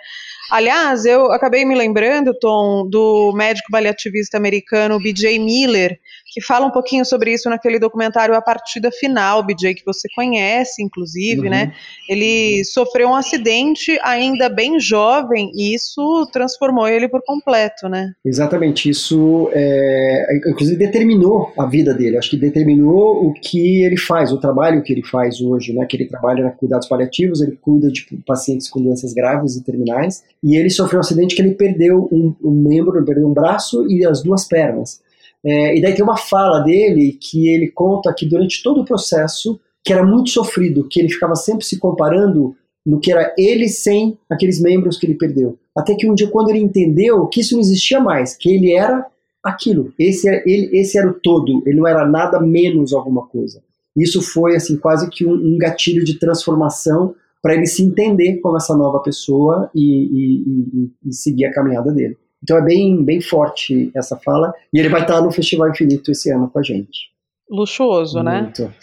Aliás, 0.53 1.07
eu 1.07 1.33
acabei 1.33 1.65
me 1.65 1.75
lembrando, 1.75 2.39
Tom, 2.39 2.87
do 2.87 3.33
médico 3.35 3.69
paliativista 3.71 4.37
americano 4.37 4.99
B.J. 4.99 5.39
Miller, 5.39 5.99
que 6.33 6.41
fala 6.41 6.67
um 6.67 6.71
pouquinho 6.71 7.05
sobre 7.05 7.33
isso 7.33 7.51
naquele 7.51 7.79
documentário 7.79 8.35
A 8.35 8.41
Partida 8.41 8.91
Final, 8.91 9.45
BJ, 9.45 9.75
que 9.75 9.85
você 9.85 10.09
conhece, 10.17 10.83
inclusive, 10.83 11.43
né? 11.49 11.65
uhum. 11.65 11.69
né? 11.69 11.75
Ele 12.09 12.65
sofreu 12.65 13.09
um 13.09 13.15
acidente 13.15 13.99
ainda 14.03 14.49
bem 14.49 14.81
jovem 14.81 15.53
e 15.55 15.75
isso 15.75 16.27
transformou 16.33 16.89
ele 16.89 17.07
por 17.07 17.23
completo, 17.23 17.87
né? 17.89 18.13
Exatamente, 18.25 18.89
isso 18.89 19.51
é, 19.53 20.39
inclusive 20.49 20.79
determinou 20.79 21.53
a 21.59 21.67
vida 21.67 21.93
dele, 21.93 22.17
acho 22.17 22.31
que 22.31 22.37
determinou 22.39 23.27
o 23.27 23.35
que 23.35 23.83
ele 23.83 23.99
faz, 23.99 24.33
o 24.33 24.41
trabalho 24.41 24.83
que 24.83 24.93
ele 24.93 25.03
faz 25.03 25.41
hoje, 25.41 25.75
né? 25.75 25.85
Que 25.85 25.99
ele 25.99 26.07
trabalha 26.07 26.45
na 26.45 26.51
cuidados 26.51 26.89
paliativos, 26.89 27.43
ele 27.43 27.59
cuida 27.61 27.91
de 27.91 28.07
pacientes 28.27 28.71
com 28.71 28.81
doenças 28.81 29.13
graves 29.13 29.57
e 29.57 29.63
terminais, 29.63 30.25
e 30.43 30.57
ele 30.57 30.71
sofreu 30.71 30.99
um 30.99 31.03
acidente 31.03 31.37
que 31.37 31.43
ele 31.43 31.55
perdeu 31.55 32.09
um, 32.11 32.35
um 32.43 32.51
membro, 32.51 33.05
perdeu 33.05 33.29
um 33.29 33.35
braço 33.35 33.87
e 33.91 34.07
as 34.07 34.23
duas 34.23 34.47
pernas. 34.47 35.02
É, 35.45 35.77
e 35.77 35.83
daí 35.83 35.95
tem 35.95 36.05
uma 36.05 36.17
fala 36.17 36.61
dele 36.61 37.19
que 37.21 37.49
ele 37.49 37.69
conta 37.71 38.15
que 38.17 38.27
durante 38.27 38.63
todo 38.63 38.81
o 38.81 38.85
processo, 38.85 39.59
que 39.85 39.93
era 39.93 40.05
muito 40.05 40.31
sofrido, 40.31 40.87
que 40.89 41.01
ele 41.01 41.09
ficava 41.09 41.35
sempre 41.35 41.65
se 41.65 41.79
comparando 41.79 42.55
no 42.85 43.01
que 43.01 43.13
era 43.13 43.33
ele 43.37 43.69
sem 43.69 44.19
aqueles 44.31 44.61
membros 44.61 44.99
que 44.99 45.07
ele 45.07 45.15
perdeu. 45.15 45.59
Até 45.77 45.95
que 45.95 46.09
um 46.09 46.15
dia, 46.15 46.29
quando 46.29 46.51
ele 46.51 46.59
entendeu 46.59 47.27
que 47.27 47.41
isso 47.41 47.55
não 47.55 47.61
existia 47.61 48.01
mais, 48.01 48.37
que 48.37 48.51
ele 48.51 48.73
era 48.73 49.07
aquilo, 49.43 49.93
esse, 49.99 50.29
era, 50.29 50.43
ele, 50.47 50.71
esse 50.79 50.99
era 50.99 51.09
o 51.09 51.15
todo, 51.15 51.63
ele 51.67 51.79
não 51.79 51.87
era 51.87 52.07
nada 52.07 52.41
menos 52.41 52.93
alguma 52.93 53.27
coisa. 53.27 53.63
Isso 53.97 54.23
foi 54.23 54.57
assim 54.57 54.77
quase 54.77 55.11
que 55.11 55.27
um, 55.27 55.33
um 55.33 55.59
gatilho 55.59 56.05
de 56.05 56.19
transformação 56.19 57.15
para 57.43 57.55
ele 57.55 57.67
se 57.67 57.83
entender 57.83 58.39
como 58.41 58.57
essa 58.57 58.77
nova 58.77 59.01
pessoa 59.01 59.69
e, 59.75 59.83
e, 59.83 60.43
e, 60.43 60.91
e 61.09 61.13
seguir 61.13 61.47
a 61.47 61.53
caminhada 61.53 61.93
dele. 61.93 62.17
Então 62.43 62.57
é 62.57 62.63
bem, 62.63 63.03
bem 63.03 63.21
forte 63.21 63.91
essa 63.95 64.17
fala. 64.17 64.53
E 64.73 64.79
ele 64.79 64.89
vai 64.89 65.03
estar 65.03 65.21
no 65.21 65.31
Festival 65.31 65.71
Infinito 65.71 66.11
esse 66.11 66.31
ano 66.31 66.51
com 66.51 66.59
a 66.59 66.63
gente. 66.63 67.13
Luxuoso, 67.49 68.23
né? 68.23 68.43
Muito. 68.43 68.63
né? 68.65 68.75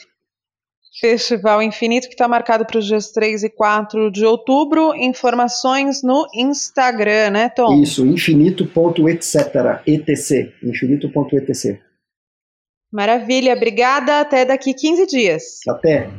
Festival 1.00 1.62
Infinito 1.62 2.08
que 2.08 2.13
está 2.13 2.28
marcado 2.28 2.65
para 2.65 2.78
os 2.78 2.86
dias 2.86 3.12
3 3.12 3.43
e 3.43 3.50
4 3.50 4.12
de 4.12 4.26
outubro. 4.26 4.93
Informações 4.95 6.04
no 6.04 6.28
Instagram, 6.36 7.30
né, 7.32 7.50
Tom? 7.50 7.82
Isso, 7.82 8.06
infinito.etc. 8.06 9.82
etc. 9.88 10.54
Infinito.etc. 10.62 11.80
Maravilha, 12.91 13.54
obrigada. 13.54 14.19
Até 14.19 14.43
daqui 14.43 14.74
15 14.74 15.08
dias. 15.08 15.43
Até. 15.67 16.10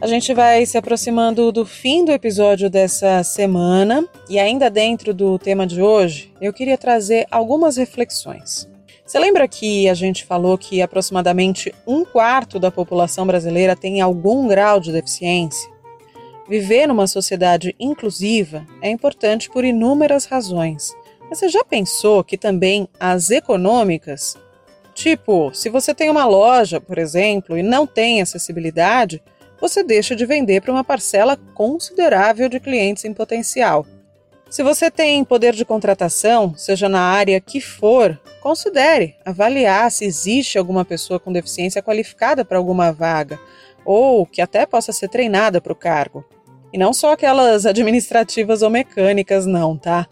A 0.00 0.06
gente 0.06 0.32
vai 0.32 0.64
se 0.64 0.78
aproximando 0.78 1.50
do 1.50 1.66
fim 1.66 2.04
do 2.04 2.12
episódio 2.12 2.70
dessa 2.70 3.24
semana 3.24 4.08
e, 4.30 4.38
ainda 4.38 4.70
dentro 4.70 5.12
do 5.12 5.36
tema 5.40 5.66
de 5.66 5.82
hoje, 5.82 6.32
eu 6.40 6.52
queria 6.52 6.78
trazer 6.78 7.26
algumas 7.32 7.76
reflexões. 7.76 8.68
Você 9.04 9.18
lembra 9.18 9.48
que 9.48 9.88
a 9.88 9.94
gente 9.94 10.24
falou 10.24 10.56
que 10.56 10.80
aproximadamente 10.80 11.74
um 11.84 12.04
quarto 12.04 12.60
da 12.60 12.70
população 12.70 13.26
brasileira 13.26 13.74
tem 13.74 14.00
algum 14.00 14.46
grau 14.46 14.78
de 14.78 14.92
deficiência? 14.92 15.68
Viver 16.48 16.86
numa 16.86 17.08
sociedade 17.08 17.74
inclusiva 17.80 18.64
é 18.80 18.88
importante 18.88 19.50
por 19.50 19.64
inúmeras 19.64 20.26
razões. 20.26 20.94
Mas 21.28 21.40
você 21.40 21.48
já 21.48 21.64
pensou 21.64 22.22
que 22.22 22.38
também 22.38 22.88
as 23.00 23.30
econômicas? 23.30 24.36
Tipo, 24.94 25.52
se 25.52 25.68
você 25.68 25.92
tem 25.92 26.08
uma 26.08 26.24
loja, 26.24 26.80
por 26.80 26.98
exemplo, 26.98 27.58
e 27.58 27.64
não 27.64 27.84
tem 27.84 28.22
acessibilidade, 28.22 29.20
você 29.60 29.82
deixa 29.82 30.14
de 30.14 30.24
vender 30.24 30.60
para 30.60 30.72
uma 30.72 30.84
parcela 30.84 31.36
considerável 31.54 32.48
de 32.48 32.60
clientes 32.60 33.04
em 33.04 33.12
potencial. 33.12 33.86
Se 34.50 34.62
você 34.62 34.90
tem 34.90 35.22
poder 35.24 35.54
de 35.54 35.64
contratação, 35.64 36.54
seja 36.56 36.88
na 36.88 37.02
área 37.02 37.38
que 37.38 37.60
for, 37.60 38.18
considere 38.40 39.14
avaliar 39.24 39.90
se 39.90 40.06
existe 40.06 40.56
alguma 40.56 40.84
pessoa 40.84 41.20
com 41.20 41.32
deficiência 41.32 41.82
qualificada 41.82 42.44
para 42.44 42.56
alguma 42.56 42.90
vaga, 42.90 43.38
ou 43.84 44.24
que 44.24 44.40
até 44.40 44.64
possa 44.64 44.90
ser 44.90 45.08
treinada 45.08 45.60
para 45.60 45.72
o 45.72 45.76
cargo. 45.76 46.24
E 46.72 46.78
não 46.78 46.94
só 46.94 47.12
aquelas 47.12 47.66
administrativas 47.66 48.62
ou 48.62 48.70
mecânicas, 48.70 49.44
não, 49.44 49.76
tá? 49.76 50.06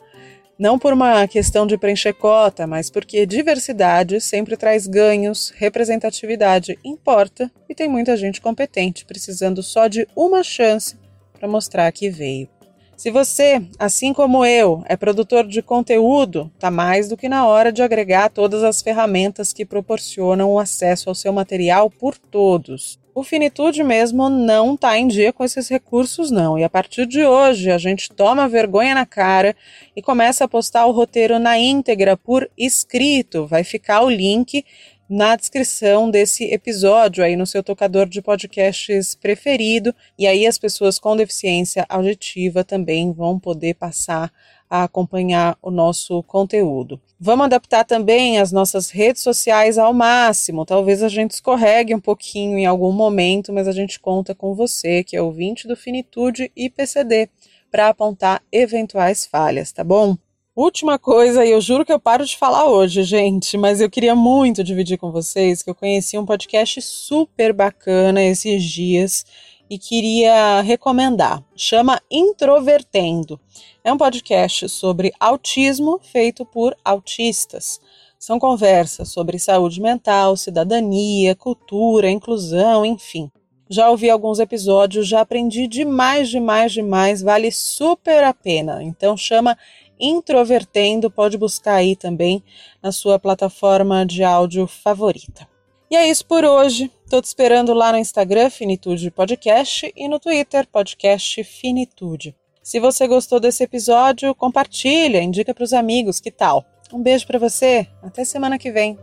Não 0.58 0.78
por 0.78 0.94
uma 0.94 1.28
questão 1.28 1.66
de 1.66 1.76
preencher 1.76 2.14
cota, 2.14 2.66
mas 2.66 2.88
porque 2.88 3.26
diversidade 3.26 4.18
sempre 4.22 4.56
traz 4.56 4.86
ganhos, 4.86 5.52
representatividade 5.54 6.78
importa 6.82 7.50
e 7.68 7.74
tem 7.74 7.86
muita 7.86 8.16
gente 8.16 8.40
competente 8.40 9.04
precisando 9.04 9.62
só 9.62 9.86
de 9.86 10.08
uma 10.16 10.42
chance 10.42 10.96
para 11.38 11.46
mostrar 11.46 11.92
que 11.92 12.08
veio. 12.08 12.48
Se 12.96 13.10
você, 13.10 13.60
assim 13.78 14.14
como 14.14 14.46
eu, 14.46 14.82
é 14.86 14.96
produtor 14.96 15.46
de 15.46 15.60
conteúdo, 15.60 16.50
tá 16.58 16.70
mais 16.70 17.10
do 17.10 17.18
que 17.18 17.28
na 17.28 17.46
hora 17.46 17.70
de 17.70 17.82
agregar 17.82 18.30
todas 18.30 18.62
as 18.64 18.80
ferramentas 18.80 19.52
que 19.52 19.66
proporcionam 19.66 20.50
o 20.50 20.58
acesso 20.58 21.10
ao 21.10 21.14
seu 21.14 21.34
material 21.34 21.90
por 21.90 22.16
todos 22.16 22.98
o 23.16 23.22
Finitude 23.22 23.82
mesmo 23.82 24.28
não 24.28 24.74
está 24.74 24.98
em 24.98 25.08
dia 25.08 25.32
com 25.32 25.42
esses 25.42 25.70
recursos, 25.70 26.30
não. 26.30 26.58
E 26.58 26.62
a 26.62 26.68
partir 26.68 27.06
de 27.06 27.24
hoje, 27.24 27.70
a 27.70 27.78
gente 27.78 28.12
toma 28.12 28.46
vergonha 28.46 28.94
na 28.94 29.06
cara 29.06 29.56
e 29.96 30.02
começa 30.02 30.44
a 30.44 30.48
postar 30.48 30.84
o 30.84 30.92
roteiro 30.92 31.38
na 31.38 31.58
íntegra 31.58 32.14
por 32.14 32.46
escrito. 32.58 33.46
Vai 33.46 33.64
ficar 33.64 34.02
o 34.02 34.10
link 34.10 34.62
na 35.08 35.34
descrição 35.34 36.10
desse 36.10 36.44
episódio 36.44 37.24
aí 37.24 37.36
no 37.36 37.46
seu 37.46 37.62
tocador 37.62 38.06
de 38.06 38.20
podcasts 38.20 39.14
preferido. 39.14 39.94
E 40.18 40.26
aí 40.26 40.46
as 40.46 40.58
pessoas 40.58 40.98
com 40.98 41.16
deficiência 41.16 41.86
auditiva 41.88 42.64
também 42.64 43.14
vão 43.14 43.38
poder 43.38 43.76
passar 43.76 44.30
a 44.68 44.84
acompanhar 44.84 45.56
o 45.62 45.70
nosso 45.70 46.22
conteúdo. 46.24 47.00
Vamos 47.18 47.46
adaptar 47.46 47.84
também 47.84 48.38
as 48.38 48.52
nossas 48.52 48.90
redes 48.90 49.22
sociais 49.22 49.78
ao 49.78 49.94
máximo. 49.94 50.66
Talvez 50.66 51.02
a 51.02 51.08
gente 51.08 51.30
escorregue 51.30 51.94
um 51.94 52.00
pouquinho 52.00 52.58
em 52.58 52.66
algum 52.66 52.92
momento, 52.92 53.52
mas 53.52 53.66
a 53.66 53.72
gente 53.72 53.98
conta 53.98 54.34
com 54.34 54.54
você, 54.54 55.02
que 55.02 55.16
é 55.16 55.22
ouvinte 55.22 55.66
do 55.66 55.76
Finitude 55.76 56.52
e 56.54 56.68
PCD, 56.68 57.28
para 57.70 57.88
apontar 57.88 58.42
eventuais 58.52 59.26
falhas, 59.26 59.72
tá 59.72 59.82
bom? 59.82 60.16
Última 60.56 60.98
coisa, 60.98 61.44
e 61.44 61.50
eu 61.50 61.60
juro 61.60 61.84
que 61.84 61.92
eu 61.92 62.00
paro 62.00 62.24
de 62.24 62.34
falar 62.34 62.64
hoje, 62.64 63.02
gente, 63.02 63.58
mas 63.58 63.78
eu 63.78 63.90
queria 63.90 64.14
muito 64.14 64.64
dividir 64.64 64.96
com 64.96 65.12
vocês 65.12 65.62
que 65.62 65.68
eu 65.68 65.74
conheci 65.74 66.16
um 66.16 66.24
podcast 66.24 66.80
super 66.80 67.52
bacana 67.52 68.22
esses 68.22 68.64
dias 68.64 69.26
e 69.68 69.78
queria 69.78 70.60
recomendar. 70.60 71.42
Chama 71.54 72.00
Introvertendo. 72.10 73.40
É 73.82 73.92
um 73.92 73.98
podcast 73.98 74.68
sobre 74.68 75.12
autismo 75.18 76.00
feito 76.02 76.44
por 76.44 76.76
autistas. 76.84 77.80
São 78.18 78.38
conversas 78.38 79.08
sobre 79.08 79.38
saúde 79.38 79.80
mental, 79.80 80.36
cidadania, 80.36 81.34
cultura, 81.34 82.10
inclusão, 82.10 82.84
enfim. 82.84 83.30
Já 83.68 83.90
ouvi 83.90 84.08
alguns 84.08 84.38
episódios, 84.38 85.08
já 85.08 85.20
aprendi 85.20 85.66
demais, 85.66 86.28
demais, 86.28 86.72
demais, 86.72 87.20
vale 87.20 87.50
super 87.50 88.22
a 88.24 88.32
pena. 88.32 88.82
Então 88.82 89.16
chama 89.16 89.58
Introvertendo, 89.98 91.10
pode 91.10 91.36
buscar 91.38 91.76
aí 91.76 91.96
também 91.96 92.42
na 92.82 92.92
sua 92.92 93.18
plataforma 93.18 94.04
de 94.04 94.22
áudio 94.22 94.66
favorita. 94.66 95.48
E 95.90 95.96
é 95.96 96.08
isso 96.08 96.24
por 96.26 96.44
hoje. 96.44 96.90
Tô 97.08 97.20
te 97.20 97.26
esperando 97.26 97.72
lá 97.72 97.92
no 97.92 97.98
Instagram, 97.98 98.50
Finitude 98.50 99.08
Podcast, 99.10 99.92
e 99.94 100.08
no 100.08 100.18
Twitter, 100.18 100.66
Podcast 100.66 101.44
Finitude. 101.44 102.34
Se 102.60 102.80
você 102.80 103.06
gostou 103.06 103.38
desse 103.38 103.62
episódio, 103.62 104.34
compartilha, 104.34 105.22
indica 105.22 105.54
para 105.54 105.62
os 105.62 105.72
amigos, 105.72 106.18
que 106.18 106.32
tal? 106.32 106.64
Um 106.92 107.00
beijo 107.00 107.24
para 107.24 107.38
você, 107.38 107.86
até 108.02 108.24
semana 108.24 108.58
que 108.58 108.72
vem. 108.72 108.98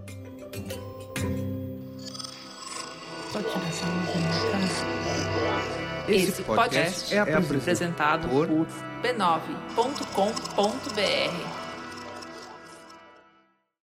Esse 6.10 6.44
podcast 6.44 7.16
é 7.16 7.20
apresentado 7.20 8.28
por 8.28 8.48
b9.com.br. 9.02 11.53